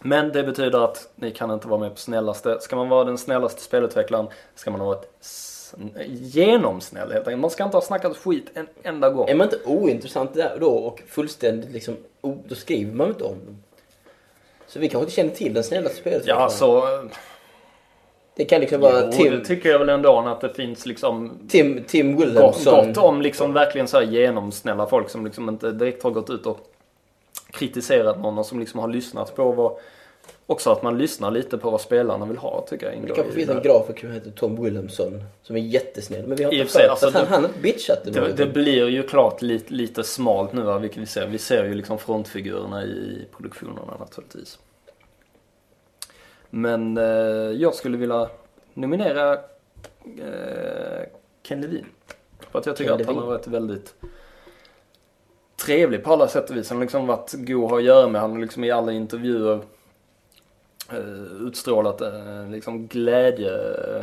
[0.02, 2.58] Men det betyder att ni kan inte vara med på snällaste.
[2.62, 5.63] Ska man vara den snällaste spelutvecklaren ska man ha s-
[6.08, 7.42] genomsnäll helt enkelt.
[7.42, 9.30] Man ska inte ha snackat skit en enda gång.
[9.30, 13.64] Är man inte ointressant där då och fullständigt liksom, då skriver man inte om dem.
[14.68, 16.42] Så vi kanske inte känner till den snällaste spelutvecklaren.
[16.42, 16.84] Ja, så...
[18.36, 21.32] Det kan liksom vara Jo, Tim, det tycker jag väl ändå att det finns liksom
[21.50, 22.88] Tim, Tim Wilhelmsson.
[22.88, 26.46] gott om liksom verkligen så här genomsnälla folk som liksom inte direkt har gått ut
[26.46, 26.60] och
[27.52, 29.78] kritiserat någon och som liksom har lyssnat på vad
[30.46, 33.50] Också att man lyssnar lite på vad spelarna vill ha tycker jag Det kanske finns
[33.50, 36.28] en grafiker som heter Tom Wilhelmsson som är jättesnäll.
[36.28, 38.46] Men vi har inte hört alltså att han, det- han har bitchat det Det, det
[38.46, 41.28] blir ju klart lite, lite smalt nu va, vilket vi ser.
[41.28, 44.60] Vi ser ju liksom frontfigurerna i produktionerna naturligtvis.
[46.50, 47.04] Men eh,
[47.62, 48.30] jag skulle vilja
[48.74, 51.04] nominera eh,
[51.44, 51.86] Ken Levin.
[52.52, 53.94] För att jag tycker Ken att han har varit väldigt
[55.66, 56.70] trevlig på alla sätt och vis.
[56.70, 58.22] Han har liksom varit god att ha att göra med.
[58.22, 59.62] Han har liksom i alla intervjuer
[61.48, 63.52] utstrålat eh, liksom glädje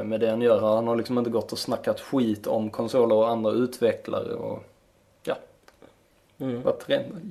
[0.04, 0.60] med det han gör.
[0.60, 4.64] Han har liksom inte gått och snackat skit om konsoler och andra utvecklare och
[5.22, 5.36] ja,
[6.40, 6.62] Mm.
[6.62, 6.86] varit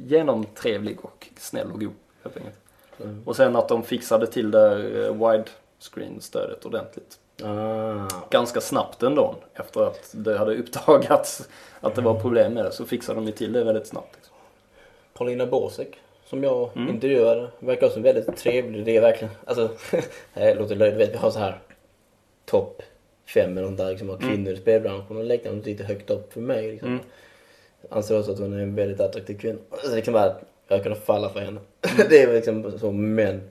[0.07, 1.93] genomtrevlig och snäll och god
[2.24, 2.55] helt enkelt.
[3.03, 3.22] Mm.
[3.26, 7.20] Och sen att de fixade till det eh, widescreen-stödet ordentligt.
[7.43, 8.07] Ah.
[8.30, 9.36] Ganska snabbt ändå.
[9.53, 11.47] Efter att det hade uppdagats
[11.82, 14.16] att det var problem med det så fixade de ju till det väldigt snabbt.
[14.16, 14.36] Liksom.
[15.14, 15.99] Paulina Bosek
[16.30, 16.89] som jag Mm.
[16.89, 18.86] intervjuade verkar också väldigt trevlig.
[18.86, 19.69] Det är verkligen, alltså,
[20.34, 20.99] det låter löjligt.
[20.99, 21.59] Vet, Vi har så här
[22.45, 22.82] topp
[23.25, 26.41] fem eller något där liksom, av kvinnor i spelbranschen och liknande lite högt upp för
[26.41, 26.71] mig.
[26.71, 26.89] Liksom.
[26.89, 27.03] Mm.
[27.89, 29.59] Anser också att hon är en väldigt attraktiv kvinna.
[29.69, 31.59] Alltså, det vara att jag kunde falla för henne.
[32.09, 33.41] det är liksom så, men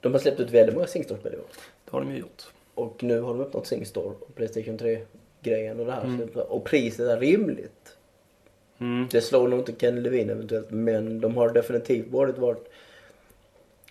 [0.00, 1.46] de har släppt ut väldigt många Singstar-spel i år.
[1.84, 2.42] Det har de ju gjort.
[2.74, 6.04] Och nu har de öppnat Singstar och Playstation 3-grejen och det här.
[6.04, 6.28] Mm.
[6.34, 7.93] Och priset är rimligt.
[8.84, 9.08] Mm.
[9.10, 12.70] Det slår nog inte Ken Levin eventuellt, men de har definitivt varit, varit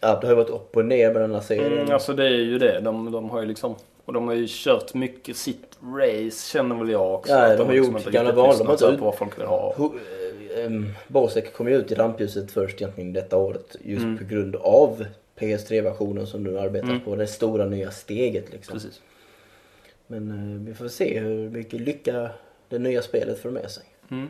[0.02, 1.74] Ja, det har ju varit upp och ner med den här serien.
[1.74, 2.80] Mm, alltså det är ju det.
[2.80, 3.76] De, de har ju liksom
[4.06, 7.32] och de har ju kört mycket sitt race känner väl jag också.
[7.34, 9.74] Ja, Att de har liksom gjort gamla lyssnat De har inte vad folk vill ha.
[9.78, 10.00] Ho-
[10.58, 14.18] ehm, Bosek kom ju ut i rampljuset först egentligen detta året just Mm.
[14.18, 15.06] på grund av
[15.40, 17.02] PS3-versionen som nu arbetas Mm.
[17.02, 17.16] på.
[17.16, 18.74] Det stora nya steget liksom.
[18.74, 19.02] Precis.
[20.08, 22.30] Men eh, vi får se hur mycket lycka
[22.70, 23.84] det nya spelet får med sig.
[24.12, 24.28] Mm.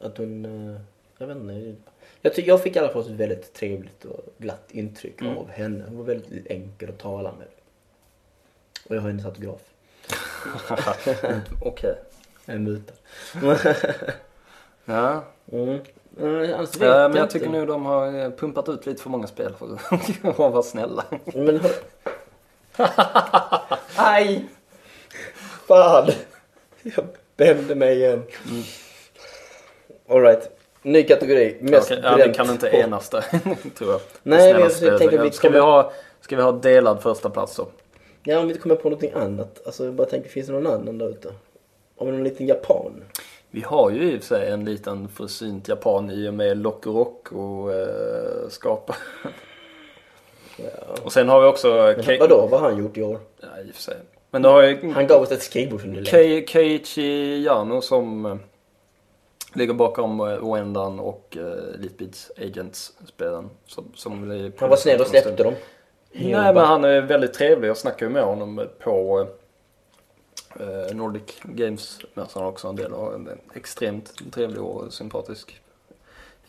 [0.00, 0.80] Att hon, eh,
[1.18, 1.74] jag vet inte.
[2.22, 5.38] Jag, ty- jag fick i alla fall ett väldigt trevligt och glatt intryck Mm.
[5.38, 5.84] av henne.
[5.88, 7.46] Hon var väldigt enkel att tala med.
[8.88, 9.60] Och jag har hennes autograf.
[11.62, 11.94] Okej.
[12.44, 12.92] Jag är mutad.
[14.84, 15.24] Ja.
[15.52, 15.80] Mm.
[16.20, 17.32] Mm, annars vet ja, men jag inte.
[17.32, 19.74] tycker nog de har eh, pumpat ut lite för många spel för
[20.30, 21.04] att vara snälla.
[21.34, 21.70] Men har...
[23.96, 24.48] Aj!
[25.66, 26.10] Fan!
[26.82, 27.04] Jag
[27.36, 28.22] bände mig igen.
[28.50, 28.62] Mm.
[30.08, 30.50] Alright.
[30.82, 31.56] Ny kategori.
[31.60, 32.76] Mest Okej, ja, vi kan inte på.
[32.76, 33.24] enas där,
[33.78, 34.00] tror jag.
[34.22, 34.98] Nej, men jag spel.
[34.98, 37.66] tänker vi ska, vi kommer- ha, ska vi ha delad första plats då?
[38.24, 39.66] Ja, om vi inte kommer på någonting annat.
[39.66, 41.28] Alltså jag bara tänker, finns det någon annan där ute?
[41.98, 43.04] Har vi någon liten japan?
[43.50, 46.92] Vi har ju i och för sig en liten försynt japan i och med Loco
[46.92, 48.96] Roco eh, skapa.
[50.56, 50.64] Ja.
[51.02, 51.68] Och sen har vi också...
[51.96, 53.18] Men Ke- vadå, vad har han gjort i år?
[53.40, 53.96] Ja, i och för sig.
[54.30, 56.08] Men då har ju Han gav oss ett skateboardunderlägg.
[56.14, 58.36] Kei- Keiichi Yano som eh,
[59.54, 63.50] ligger bakom eh, Wendan och uh, Elite Beats Agents-spelen.
[63.66, 65.54] Som, som Han var snäll och släppte dem.
[66.12, 67.68] Nej men han är väldigt trevlig.
[67.68, 69.26] Jag snackade ju med honom på
[70.60, 72.92] eh, Nordic Games-mässan också en del.
[72.92, 75.60] Och en extremt trevlig och sympatisk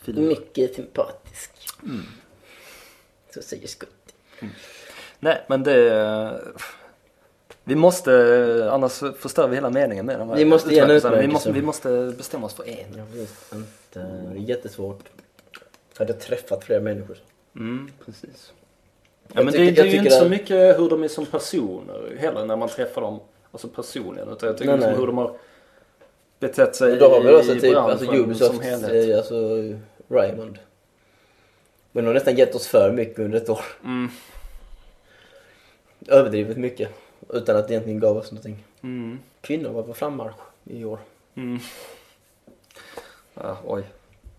[0.01, 0.27] filur.
[0.27, 1.51] Mycket sympatisk.
[1.83, 2.05] Mm.
[3.33, 4.13] Så säger Skutt.
[5.19, 6.41] Nej men det...
[7.63, 11.15] Vi måste, annars förstör vi hela meningen med de här Vi måste ge en utmärkelserna.
[11.15, 11.49] vi utmärkelse.
[11.61, 12.97] måste, vi måste bestämma oss för en.
[12.97, 13.99] Jag vet inte.
[14.33, 14.99] Det är jättesvårt.
[15.97, 17.17] Hade jag träffat fler människor.
[17.55, 18.53] Mm, precis.
[19.27, 21.25] Ja, Jag men tycker- det, det är ju inte så mycket hur de är som
[21.25, 23.19] personer heller när man träffar dem
[23.51, 24.29] alltså personligen.
[24.29, 24.99] Utan jag tycker Nej, liksom nej.
[24.99, 25.33] hur de har
[26.39, 29.09] betett sig Då har vi också i typ branschen alltså, som Ubisoft, helhet.
[29.09, 29.35] eh, alltså
[30.09, 30.57] Raymond.
[31.91, 33.61] Men de har nästan gett oss för mycket under ett år.
[33.83, 34.09] Mm.
[36.07, 36.89] Överdrivet mycket.
[37.29, 38.63] Utan att det egentligen gav oss någonting.
[38.83, 39.19] Mm.
[39.41, 40.99] Kvinnor var på frammarsch i år.
[41.35, 41.59] Mm.
[43.33, 43.83] Ja, oj.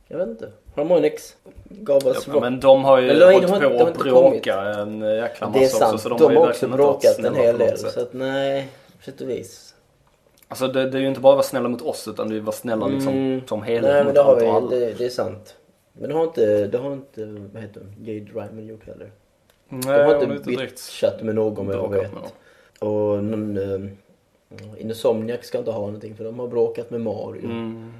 [0.08, 0.52] Jag vet inte.
[0.76, 1.36] Harmonix
[1.68, 3.98] gav oss Ja, men de har ju Men de- hållit har- på de har att
[3.98, 5.94] bråka en jäkla massa Det är sant.
[5.94, 6.02] också.
[6.02, 7.78] Så de, de, har också bråkat en hel på del.
[7.78, 8.68] Så att nej,
[8.98, 9.74] på sätt och vis.
[10.48, 12.38] Alltså det, det är ju inte bara att vara snälla mot oss utan det är
[12.38, 13.40] att vara snälla liksom Mm.
[13.46, 14.70] som helhet Nej men mot det har alla.
[14.70, 15.56] det, det är sant.
[15.92, 19.10] Men det har inte, det har inte, vad heter hon, Jade Ryman gjort heller.
[19.68, 22.10] Nej, De har inte bitchat med någon vad jag vet.
[22.80, 23.90] Och någon, uh,
[24.78, 27.44] Insomniac ska inte ha någonting för de har bråkat med Mario.
[27.44, 27.92] Mm.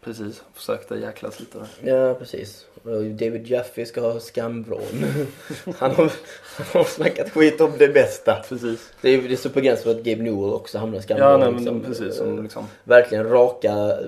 [0.00, 1.92] Precis, försökte jäklas lite där.
[1.92, 2.66] Ja precis.
[2.82, 4.80] Och David Jaffe ska ha skamvrån.
[5.78, 6.12] han, har,
[6.56, 8.34] han har snackat skit om det bästa.
[8.48, 8.92] Precis.
[9.00, 11.30] Det är, det är så på gränsen för att Gabe Newell också hamnar i skamvrån.
[11.30, 11.80] Ja, nej, men liksom.
[11.80, 12.14] precis.
[12.16, 13.98] Som liksom, Verkligen raka,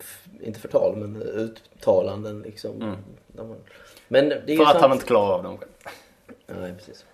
[0.00, 2.82] f- inte förtal men uttalanden liksom.
[2.82, 2.96] Mm.
[4.08, 4.82] Men det är för att sant.
[4.82, 5.70] han inte klarar av dem själv.
[6.60, 7.04] Nej precis.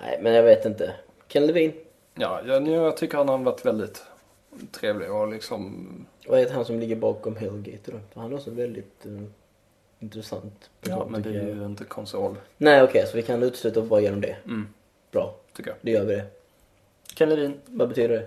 [0.00, 0.92] Nej men jag vet inte.
[1.32, 1.72] Ken Levin.
[2.14, 4.02] Ja, jag, jag tycker han har varit väldigt
[4.70, 5.86] trevlig och liksom...
[6.26, 7.98] Vad heter han som ligger bakom Hellgate då?
[8.12, 9.22] För han är också väldigt eh,
[10.00, 10.70] intressant.
[10.80, 11.56] Ja, men det är jag.
[11.56, 12.36] ju inte konsol.
[12.56, 14.36] Nej okej, så vi kan utesluta bara genom det.
[14.44, 14.68] Mm,
[15.10, 15.78] Bra, tycker jag.
[15.80, 16.24] det gör vi det.
[17.14, 17.60] Ken Levin.
[17.66, 18.26] Vad betyder det?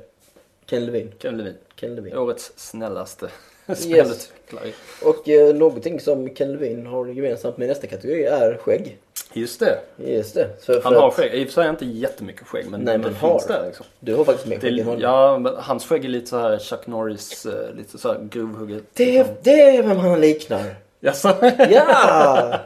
[0.65, 1.11] Ken Levin.
[1.17, 1.55] Ken Levin.
[1.75, 2.17] Ken Levin.
[2.17, 3.29] Årets snällaste
[3.75, 4.71] spelutvecklare.
[5.03, 8.97] Och eh, någonting som Ken Levin har gemensamt med nästa kategori är skägg.
[9.35, 9.79] Just det.
[9.97, 10.49] Just det.
[10.65, 11.33] För, Han för har att skägg.
[11.33, 13.41] I och för sig inte jättemycket skägg men Nej, det men finns har.
[13.47, 13.85] där liksom.
[13.99, 15.01] Du har faktiskt mer Det skägg än honom.
[15.01, 18.83] ja, men hans skägg är lite så här Chuck Norris, eh, lite så här grovhugget.
[18.93, 20.75] Det, det är vem han liknar.
[20.99, 21.35] Jaså?
[21.69, 22.59] Ja!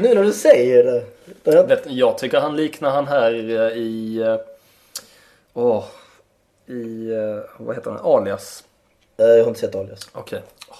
[0.00, 1.04] nu när du säger det.
[1.42, 4.18] det har jag- Vet, jag tycker han liknar han här eh, i...
[4.22, 4.36] eh,
[5.54, 5.84] Åh.
[6.66, 7.10] I...
[7.12, 8.00] eh, Vad heter han?
[8.12, 8.64] Alias.
[9.16, 10.08] Jag har inte sett Alias.
[10.12, 10.42] Okej.
[10.70, 10.76] Åh.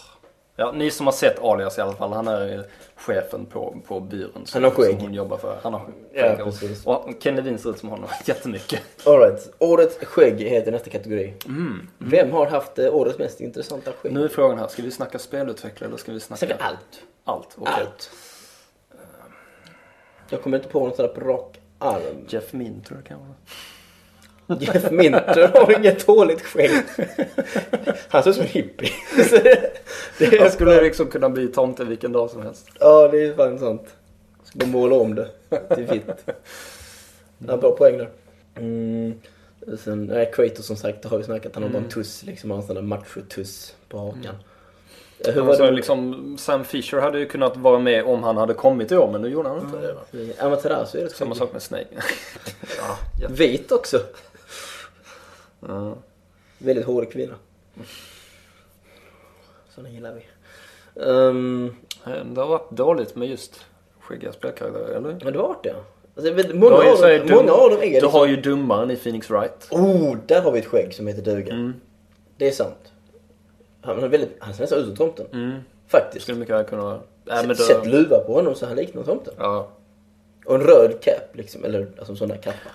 [0.57, 2.13] Ja, ni som har sett Alias i alla fall.
[2.13, 2.65] Han är
[2.99, 4.47] chefen på, på byrån.
[4.47, 4.85] Som, Han har.
[4.85, 5.59] Som hon jobbar för.
[5.63, 5.95] Han har skägg.
[6.39, 6.87] Ja, precis.
[6.87, 8.81] Och Ken Levin ser ut som honom jättemycket.
[9.07, 11.35] Alright, årets skägg heter nästa kategori.
[11.47, 11.89] Mm.
[11.99, 14.13] Vem har haft eh, årets mest intressanta skägg?
[14.13, 14.69] Nu är frågan här.
[14.69, 16.47] Ska vi snacka spelutvecklare eller ska vi snacka...
[16.47, 17.03] Snacka allt.
[17.25, 17.57] Allt.
[17.59, 17.75] Okej.
[17.77, 18.11] Allt.
[20.29, 22.27] Jag kommer inte på något sådär på rak arm.
[22.29, 23.35] Jeff Minter kan vara.
[24.61, 26.71] Jeff Minter har inget dåligt skägg.
[28.09, 28.91] Han ser ut som en hippie.
[29.31, 29.37] Så
[30.19, 32.69] det, Han skulle liksom kunna bli tomte vilken dag som helst.
[32.81, 33.83] Ja, det är fan sant.
[34.55, 35.29] Bara måla om det
[35.75, 36.27] till vitt.
[37.39, 38.09] Ja, bra poäng där.
[38.57, 39.15] Mm.
[39.85, 41.55] Sen, nej, Kratos som sagt, det har vi snackat.
[41.55, 42.51] Han har bara en tuss liksom.
[42.51, 44.35] Han har en sån där macho-tuss på hakan.
[45.19, 45.71] Eh, Hur Alltså, det?
[45.71, 49.23] liksom, Sam Fisher hade ju kunnat vara med om han hade kommit i år men
[49.23, 49.93] nu gjorde han inte det.
[49.93, 50.01] va?
[50.47, 51.87] Amaterasu är det Samma sak med Snake.
[52.79, 53.29] ja, ja.
[53.31, 54.01] Vit också.
[55.61, 55.95] Ja.
[56.59, 57.35] Väldigt hårig kvinna.
[59.75, 60.23] Såna gillar vi.
[60.95, 61.75] Um,
[62.35, 63.65] Det har varit dåligt med just
[64.01, 65.19] skäggiga spelkaraktärer, eller?
[65.25, 65.75] men det var det ja.
[66.17, 68.13] Alltså, vet, många, har av dem, dum- många av dem är Du liksom...
[68.13, 69.69] har ju dummaren i Phoenix Wright.
[69.71, 71.53] Oh, där har vi ett skägg som heter duga.
[71.53, 71.75] Mm.
[72.37, 72.93] Det är sant.
[73.83, 75.27] Han, är väldigt, han ser nästan ut som tomten.
[75.33, 75.59] Mm.
[75.89, 76.23] Faktiskt.
[76.23, 77.01] Skulle mycket väl kunna...
[77.25, 79.35] Men Sätt luva på honom så han liknar tomten.
[79.39, 79.69] Ja.
[80.47, 82.71] Och en röd cap liksom, eller alltså sån där kappa.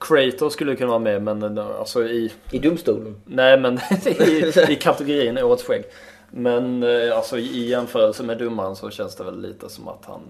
[0.00, 2.32] Kratos skulle kunna vara med men eh, alltså i...
[2.50, 3.16] I domstolen.
[3.24, 5.84] Nej men i, i kategorin Årets skägg.
[6.30, 10.20] Men eh, alltså i jämförelse med domaren så känns det väl lite som att han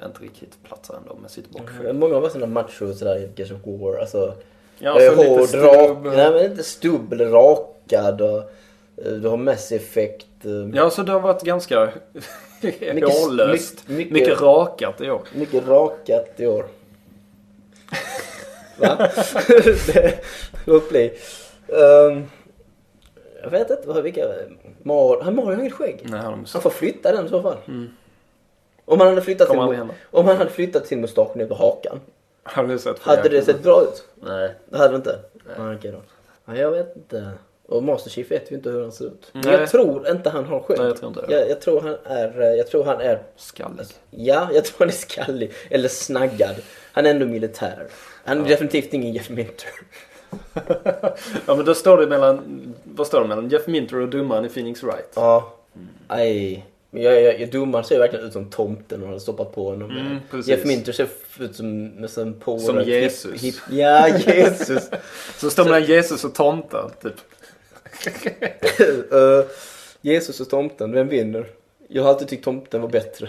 [0.00, 1.92] eh, inte riktigt platsar ändå med sitt bakfötter.
[1.92, 3.96] Många var sådana macho sådär i Gears of War.
[4.00, 4.34] Alltså,
[4.78, 5.62] Ja, så lite hård, stubb.
[5.64, 8.42] rak, nej men inte stubb eller rakad och
[9.20, 10.26] du har Mass Effect.
[10.74, 11.80] Ja, så det har varit ganska
[12.92, 13.88] hårlöst.
[13.88, 15.22] mycket- Mycket, rakat i år.
[15.34, 16.64] Mycket rakat i år.
[18.76, 19.08] Va?
[20.90, 21.12] det.
[21.68, 22.30] Um,
[23.42, 24.26] jag vet inte vad, vilka...
[24.82, 26.00] Mar, han Mario har inget skägg.
[26.02, 27.56] Nej, han Han får flytta den i så fall.
[28.84, 32.00] Om han hade flyttat Kommer sin, om han hade flyttat sin mustasch ner på hakan.
[32.42, 34.04] Har du sett Hade det sett bra ut?
[34.14, 34.54] Nej.
[34.68, 35.18] Det hade det inte?
[35.58, 35.76] Nej.
[35.76, 36.02] okej då.
[36.44, 37.32] Ja, jag vet inte.
[37.68, 39.30] Och Master Chief vet vi inte hur han ser ut.
[39.32, 39.54] Nej.
[39.54, 40.78] jag tror inte han har skägg.
[40.78, 41.32] Nej, jag tror inte det.
[41.32, 42.40] jag, jag tror han är...
[42.42, 43.22] eh, Jag tror han är...
[43.36, 43.86] Skallig.
[44.10, 45.52] Ja, jag tror han är skallig.
[45.70, 46.54] Eller snaggad.
[46.92, 47.86] Han är ändå militär.
[48.24, 49.68] Han är definitivt ingen Jeff Minter.
[51.46, 52.64] Ja, men då står det mellan...
[52.84, 53.48] Vad står det mellan?
[53.48, 55.12] Jeff Minter och domaren i Phoenix Wright.
[55.14, 55.54] Ja.
[56.08, 56.66] Nej.
[56.90, 59.90] Men jag, jag, jag, domaren ser verkligen ut som tomten och hade stoppat på honom.
[59.90, 60.48] Mm, precis.
[60.48, 61.08] Jeff Minter ser
[61.40, 63.42] ut som, som på Som Jesus.
[63.42, 64.90] Hip, hip, ja, Jesus.
[65.38, 67.14] Så står mellan Jesus och tomten, typ.
[69.12, 69.44] Eh,
[70.00, 71.46] Jesus och tomten, vem vinner?
[71.88, 73.28] Jag har alltid tyckt tomten var bättre.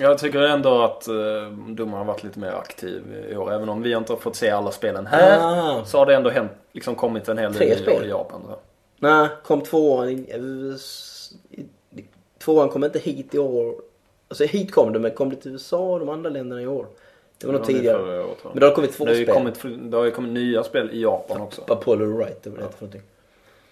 [0.00, 3.52] Jag tycker ändå att uh, domaren har varit lite mer aktiv i år.
[3.52, 5.38] Även om vi inte har fått se alla spelen här.
[5.40, 5.84] Ah.
[5.84, 8.04] Så har det ändå hänt, liksom kommit en hel del spel?
[8.04, 8.42] i Japan.
[8.46, 8.56] Så.
[8.98, 10.76] Nej, kom tvåan i,
[12.38, 13.74] Tvåan kom inte hit i år.
[14.28, 16.86] Alltså hit kom det, men kom det till USA och de andra länderna i år?
[17.38, 18.24] Det var nog Ja, tidigare.
[18.24, 18.38] året?
[18.44, 19.34] Men det har kommit två det spel.
[19.34, 21.62] kommit, det har ju kommit nya spel i Japan också.
[21.68, 23.02] Apollo Right, det var det för någonting.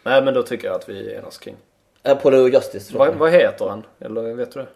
[0.03, 1.57] Nej men då tycker jag att vi enas kring.
[2.03, 2.89] Apollo Justice.
[2.89, 3.13] tror Vad, jag.
[3.15, 3.87] vad heter han?
[4.01, 4.67] Eller vet du det?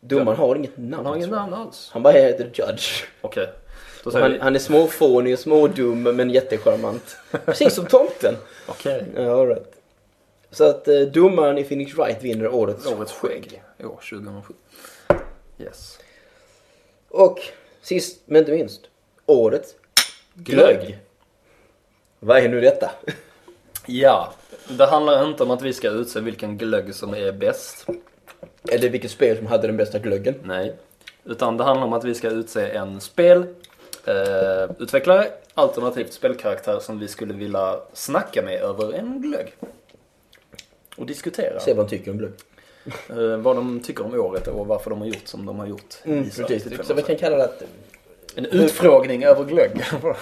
[0.00, 0.94] Domaren har inget namn.
[0.94, 1.50] Han har ingen tror jag.
[1.50, 1.90] namn alls.
[1.92, 3.04] Han bara heter Judge.
[3.20, 3.48] Okej.
[4.04, 4.38] Då säger han, vi...
[4.38, 7.16] han är småfånig och smådum men jättecharmant.
[7.44, 8.34] Precis som tomten.
[8.68, 9.04] Okej.
[9.16, 9.72] Ja, all right.
[10.50, 14.54] Så att eh, domaren i Phoenix Wright vinner årets, Årets skägg i år 2007.
[15.58, 15.98] Yes.
[17.08, 17.40] Och
[17.82, 18.80] sist men inte minst,
[19.26, 19.74] årets
[20.34, 20.98] glögg.
[22.20, 22.90] Vad är nu detta?
[23.86, 24.32] Ja,
[24.68, 27.86] det handlar inte om att vi ska utse vilken glögg som är bäst.
[28.72, 30.34] Eller vilket spel som hade den bästa glöggen?
[30.44, 30.76] Nej.
[31.24, 33.46] Utan det handlar om att vi ska utse en spel,
[34.04, 35.24] eh,
[35.54, 39.54] alternativt spelkaraktär som vi skulle vilja snacka med över en glögg.
[40.96, 42.32] Och diskutera Se vad han tycker om glögg.
[43.10, 45.94] eh, vad de tycker om året och varför de har gjort som de har gjort.
[46.04, 46.86] Mm, precis.
[46.86, 47.62] Så vi kan kalla det att
[48.34, 49.84] En utfrågning över glögg.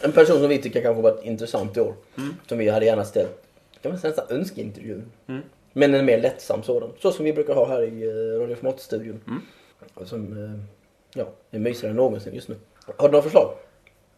[0.00, 1.94] en person som vi tycker kanske varit intressant i år.
[2.48, 3.42] Som vi hade gärna ställt,
[3.82, 5.02] kan man säga nästan önskeintervju.
[5.26, 5.42] Mm.
[5.72, 6.90] Men en mer lättsam sådan.
[6.98, 9.20] Så som vi brukar ha här i uh, Radio Format-studion.
[9.94, 10.60] Och Som eh,
[11.20, 12.56] ja, är mysigare än någonsin just nu.
[12.96, 13.54] Har du några förslag?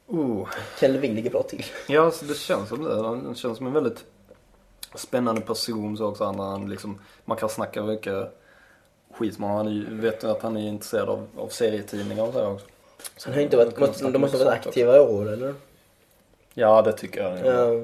[0.06, 0.48] oh.
[0.78, 1.64] Ken Levin ligger bra till.
[1.88, 2.94] Ja, så det känns som det.
[2.94, 4.04] Han känns som en väldigt
[4.94, 6.24] spännande person så också.
[6.24, 8.14] Han, liksom, man kan snacka mycket
[9.14, 9.56] skit honom.
[9.56, 12.66] Han vet att han är intresserad av, av serietidningar och så här också.
[13.24, 15.54] Han har inte varit, måste, de måste ha varit aktiva i år eller?
[16.55, 17.38] Ja, det tycker jag.
[17.55, 17.74] Ja,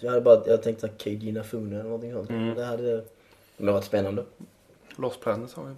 [0.00, 2.30] jag hade bara, jag tänkte att KG Nafune eller någonting sånt.
[2.30, 2.54] Mm.
[2.54, 2.96] Det hade
[3.56, 4.24] det varit spännande.
[4.96, 5.74] Lost Planet har vi.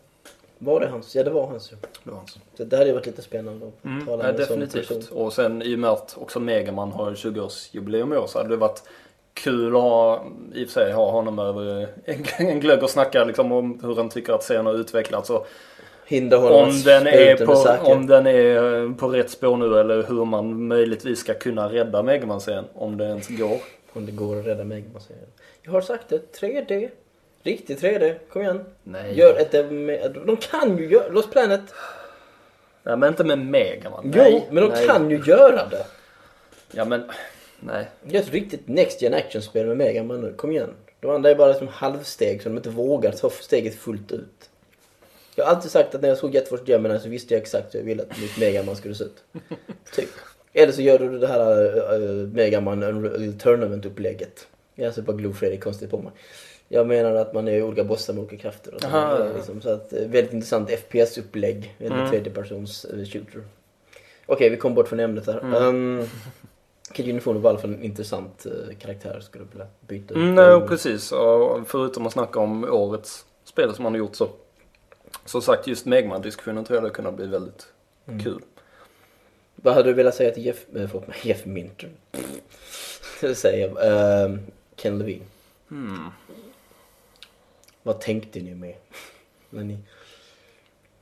[0.58, 1.14] Var det hans?
[1.16, 1.76] Ja det var hans ju.
[2.04, 2.38] Det var hans.
[2.56, 5.10] Så det hade ju varit lite spännande att Mm, tala ja, med definitivt.
[5.10, 8.56] Och sen i och med att också Megaman har 20-årsjubileum i år så hade det
[8.56, 8.82] varit
[9.34, 10.24] kul att ha,
[10.54, 13.96] i och för sig ha honom över en, en glögg och snacka liksom om hur
[13.96, 15.46] han tycker att serien har utvecklats och
[16.06, 20.02] Hindra honom om att den, är på, om den är på rätt spår nu eller
[20.02, 22.64] hur man möjligtvis ska kunna rädda Megaman-serien.
[22.74, 23.58] Om det ens går.
[23.92, 25.26] Om det går att rädda Megaman-serien.
[25.62, 26.88] Jag har sagt det, 3D.
[27.42, 28.64] Riktigt 3D, kom igen.
[28.82, 29.18] Nej.
[29.18, 29.64] Gör ett, eh,
[30.26, 31.60] de kan ju göra, Lost Planet.
[32.82, 34.12] Nej men inte med Megaman.
[34.14, 34.86] Jo, Nej, men de nej.
[34.86, 35.86] kan ju göra det.
[36.72, 37.10] Ja men,
[37.60, 37.88] nej.
[38.02, 40.70] Gör ett riktigt Next Gen Action-spel med Megaman nu, kom igen.
[41.00, 44.50] De andra är bara som halvsteg så de inte vågar ta steget fullt ut.
[45.34, 47.74] Jag har alltid sagt att när jag såg Jet Force Gemini så visste jag exakt
[47.74, 49.24] hur jag ville att mitt Megaman skulle se ut.
[49.94, 50.08] Typ.
[50.52, 54.46] Eller så gör du det här uh, Megaman Unreal Tournament-upplägget.
[54.74, 56.12] Jag ser bara Glue Fredrik konstigt på mig.
[56.68, 58.86] Jag menar att man är olika bossar med olika krafter och så.
[58.86, 59.18] Aha.
[59.36, 61.74] Liksom, så att, väldigt intressant FPS-upplägg.
[61.78, 62.10] Mm.
[62.10, 63.44] tredjepersons eh, shooter.
[64.26, 65.38] Okej, vi kom bort från ämnet här.
[65.38, 65.98] Mm.
[65.98, 66.08] Um,
[66.92, 70.16] Kid Uniform var i alla fall en intressant uh, karaktär skulle jag vilja byta ut.
[70.16, 71.12] Mm, nej, precis.
[71.12, 74.28] Och förutom att snacka om årets spel som han har gjort så.
[75.24, 77.66] Som sagt, just Megaman-diskussionen tror jag det kunde bli väldigt
[78.06, 78.24] Mm.
[78.24, 78.42] kul.
[79.54, 81.90] Vad hade du velat säga till Jeff, äh, förlåt mig, Jeff Minter?
[83.34, 83.76] Säger jag.
[84.24, 84.38] Ehm,
[84.76, 85.24] Ken Levine.
[85.68, 86.10] Hmm.
[87.82, 88.74] Vad tänkte ni med?
[89.50, 89.78] När ni...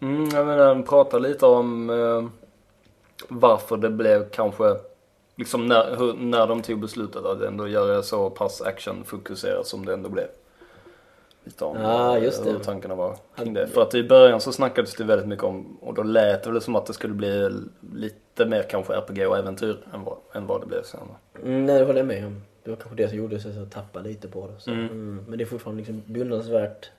[0.01, 2.29] Mm, jag menar, prata lite om eh,
[3.29, 4.77] varför det blev kanske,
[5.37, 9.93] liksom när, hur, när de tog beslutet att ändå göra så pass actionfokuserat som det
[9.93, 10.29] ändå blev.
[11.45, 12.51] Lite om Ja, eh, just det.
[12.51, 13.67] hur tankarna var kring det.
[13.67, 16.61] För att i början så snackades det väldigt mycket om, och då lät det väl
[16.61, 17.51] som att det skulle bli
[17.95, 21.01] lite mer kanske RPG och äventyr än vad, än vad det blev sen.
[21.43, 22.43] Mm, nej, det håller jag med om.
[22.65, 24.55] Det var kanske det som gjorde så jag tappade lite på det.
[24.61, 24.71] Så.
[24.71, 24.85] Mm.
[24.85, 25.25] Mm.
[25.29, 26.91] Men det är fortfarande liksom beundransvärt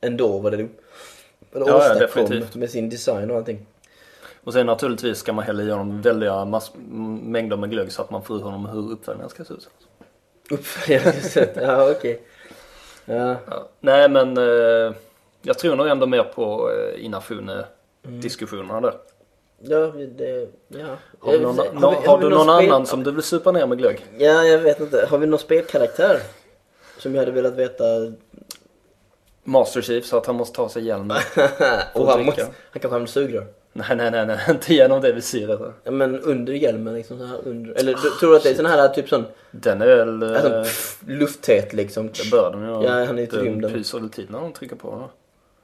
[0.00, 0.68] ändå vad det, det
[1.52, 2.54] Ja, ja, definitivt.
[2.54, 3.66] med sin design och allting.
[4.44, 6.72] Och sen naturligtvis ska man hälla i honom väldiga mass-
[7.22, 9.68] mängder med glögg så att man får ur honom hur uppföljningen ska se ut.
[10.50, 12.22] Uppföljare, ja okej.
[13.04, 13.36] Ja.
[13.50, 13.68] Ja.
[13.80, 14.94] Nej men eh,
[15.42, 18.94] jag tror nog ändå mer på eh, Inafune-diskussionerna där.
[19.64, 19.78] Ja,
[20.16, 20.86] det, ja.
[21.20, 23.52] Har, du någon, Har vi- har vi du någon spel- annan som du vill supa
[23.52, 24.04] ner med glögg?
[24.18, 25.06] Ja, jag vet inte.
[25.10, 26.20] Har vi någon spelkaraktär?
[26.98, 27.84] Som jag hade velat veta.
[29.44, 31.16] Master Chief så att han måste ta sig hjälmen.
[31.94, 33.46] och han, måste, han kanske använder sugrör.
[33.72, 35.60] Nej, nej, nej, nej, inte genom det visiret.
[35.84, 37.72] Ja, men under hjälmen liksom så här under.
[37.74, 40.22] Eller du, tror du att det är sån här typ sån Den är väl...
[40.22, 42.06] eh, alltså, pff, lufttät liksom?
[42.06, 42.84] det bör den ju ha.
[42.84, 43.72] Ja, han är i Den rymden.
[43.72, 44.88] pyser väl när de trycker på.
[45.00, 45.10] Ja.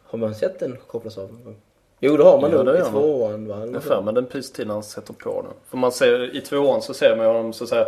[0.05, 1.57] Har man sett den kopplas av någon gång?
[2.01, 3.67] Jo, det har man Ja, nog i tvåan va?
[3.67, 3.81] Jag så.
[3.89, 5.53] för mig den pyser till när han sätter på den.
[5.71, 7.87] För man ser, i tvåan så ser man ju honom så att säga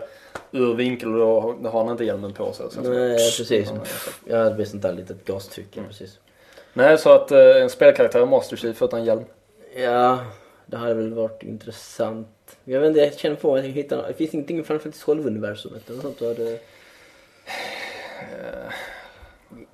[0.53, 1.19] ur vinkel och
[1.63, 2.67] då, har han inte hjälmen på sig.
[2.71, 3.69] Så- Nej, precis.
[3.75, 6.19] Ja, Ja, det blir sånt där litet gastryck, ja, precis.
[6.73, 9.25] Nej, så att eh, en spelkaraktär är Master Chief utan hjälm.
[9.75, 10.25] Ja,
[10.67, 12.57] det hade väl varit intressant.
[12.65, 15.05] Jag vet inte, jag känner på att jag hittar Det finns ingenting i Final Fantasy
[15.05, 16.59] 12-universumet eller sånt du hade...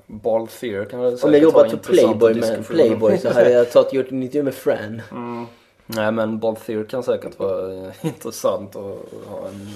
[0.07, 2.67] Ball Fear kan väl Om jag jobbat att Playboy med.
[2.67, 5.03] Playboy så hade jag tagit gjort en intervju med Fran.
[5.87, 9.71] Nej, men Ball Fear kan säkert vara eh, intressant att ha en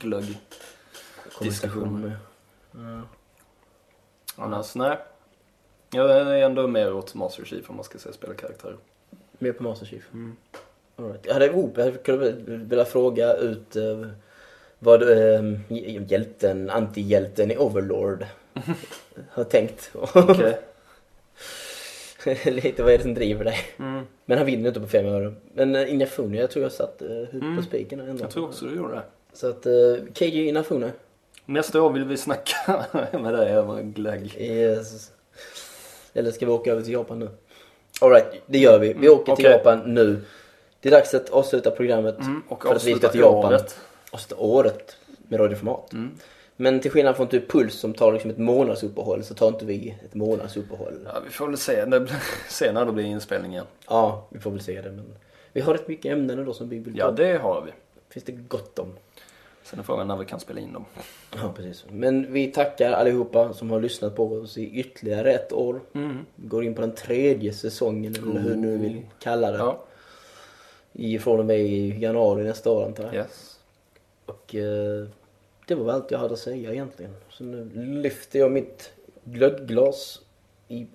[0.00, 0.38] glögg.
[1.40, 2.12] Diskussion med.
[4.36, 4.98] Annars, nej.
[5.90, 8.76] Jag är ändå mer åt Master Chief om man ska säga spelkaraktär.
[9.38, 10.10] Mer på Master Chief.
[10.96, 11.26] All right.
[11.26, 14.06] Jag hade jag hade kunnat vilja fråga ut eh,
[14.78, 15.42] vad eh,
[16.08, 18.26] hjälten, antihjälten i Overlord
[19.30, 19.92] har tänkt.
[22.44, 23.58] Lite vad är det som driver dig?
[23.78, 24.06] Mm.
[24.24, 25.34] Men han vinner inte på fem öre.
[25.54, 28.24] Men uh, Inafune, jag tror jag satt uh, huvudet på spiken ändå.
[28.24, 29.02] Jag tror också du gjorde det.
[29.32, 30.92] Så att uh, KG Inafune.
[31.44, 34.36] Nästa år vill vi snacka med dig över glögg.
[34.38, 35.12] Yes.
[36.12, 37.28] Eller ska vi åka över till Japan nu?
[38.00, 38.86] Alright, det gör vi.
[38.88, 39.50] Vi Mm, åker till okej.
[39.58, 40.20] Japan nu.
[40.80, 42.18] Det är dags att avsluta programmet.
[42.20, 43.44] Mm, och för att vi ska till Japan.
[43.52, 43.78] året.
[44.10, 44.96] Avsluta året
[45.28, 45.92] med radioformat.
[45.92, 46.10] Mm.
[46.56, 49.96] Men till skillnad från typ Puls som tar liksom ett månadsuppehåll så tar inte vi
[50.04, 50.94] ett månadsuppehåll.
[51.04, 52.16] Ja, vi får väl se, det blir,
[52.48, 53.64] se när det blir inspelningen.
[53.88, 54.90] Ja, vi får väl se det.
[54.92, 55.14] Men
[55.52, 56.98] vi har rätt mycket ämnen ändå som vi vill ta.
[56.98, 57.72] Ja, det har vi.
[58.10, 58.92] finns det gott om.
[59.70, 60.84] Sen är frågan när vi kan spela in dem.
[61.34, 61.84] Ja, precis.
[61.90, 65.80] Men vi tackar allihopa som har lyssnat på oss i ytterligare ett år.
[65.94, 66.26] Mm.
[66.36, 69.58] Går in på den tredje säsongen eller hur nu vill kalla det.
[69.58, 69.84] Ja,
[70.92, 73.14] I, från och med i januari nästa år antar jag.
[73.14, 73.58] yes.
[74.26, 75.06] Och eh,
[75.66, 77.12] det var väl allt jag hade att säga egentligen.
[77.28, 77.70] Så nu
[78.02, 78.90] lyfter jag mitt
[79.24, 80.20] glögglas
[80.68, 80.86] i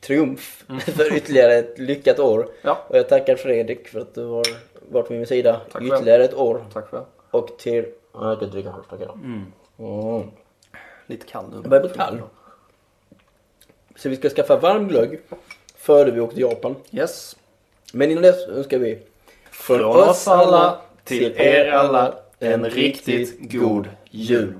[0.00, 2.38] triumf för ytterligare ett lyckat år.
[2.42, 2.54] Mm.
[2.62, 4.44] Ja, Och jag tackar Fredrik för att du har
[4.88, 6.64] varit med min sida Tack ytterligare ett år.
[6.72, 7.04] tack för det.
[7.34, 7.84] Och till...
[8.12, 9.12] Ja, jag kan dricka först, tackar.
[9.12, 9.52] Mm.
[9.78, 10.30] Mm.
[11.06, 11.56] Lite kall nu.
[11.56, 12.22] Jag börjar bli kall.
[13.96, 15.20] Så vi ska skaffa varm glögg
[15.76, 16.76] före vi åker till Japan.
[16.90, 17.36] Yes.
[17.92, 19.02] Men innan dess önskar vi
[19.50, 24.54] Från oss alla till er alla en riktigt god jul.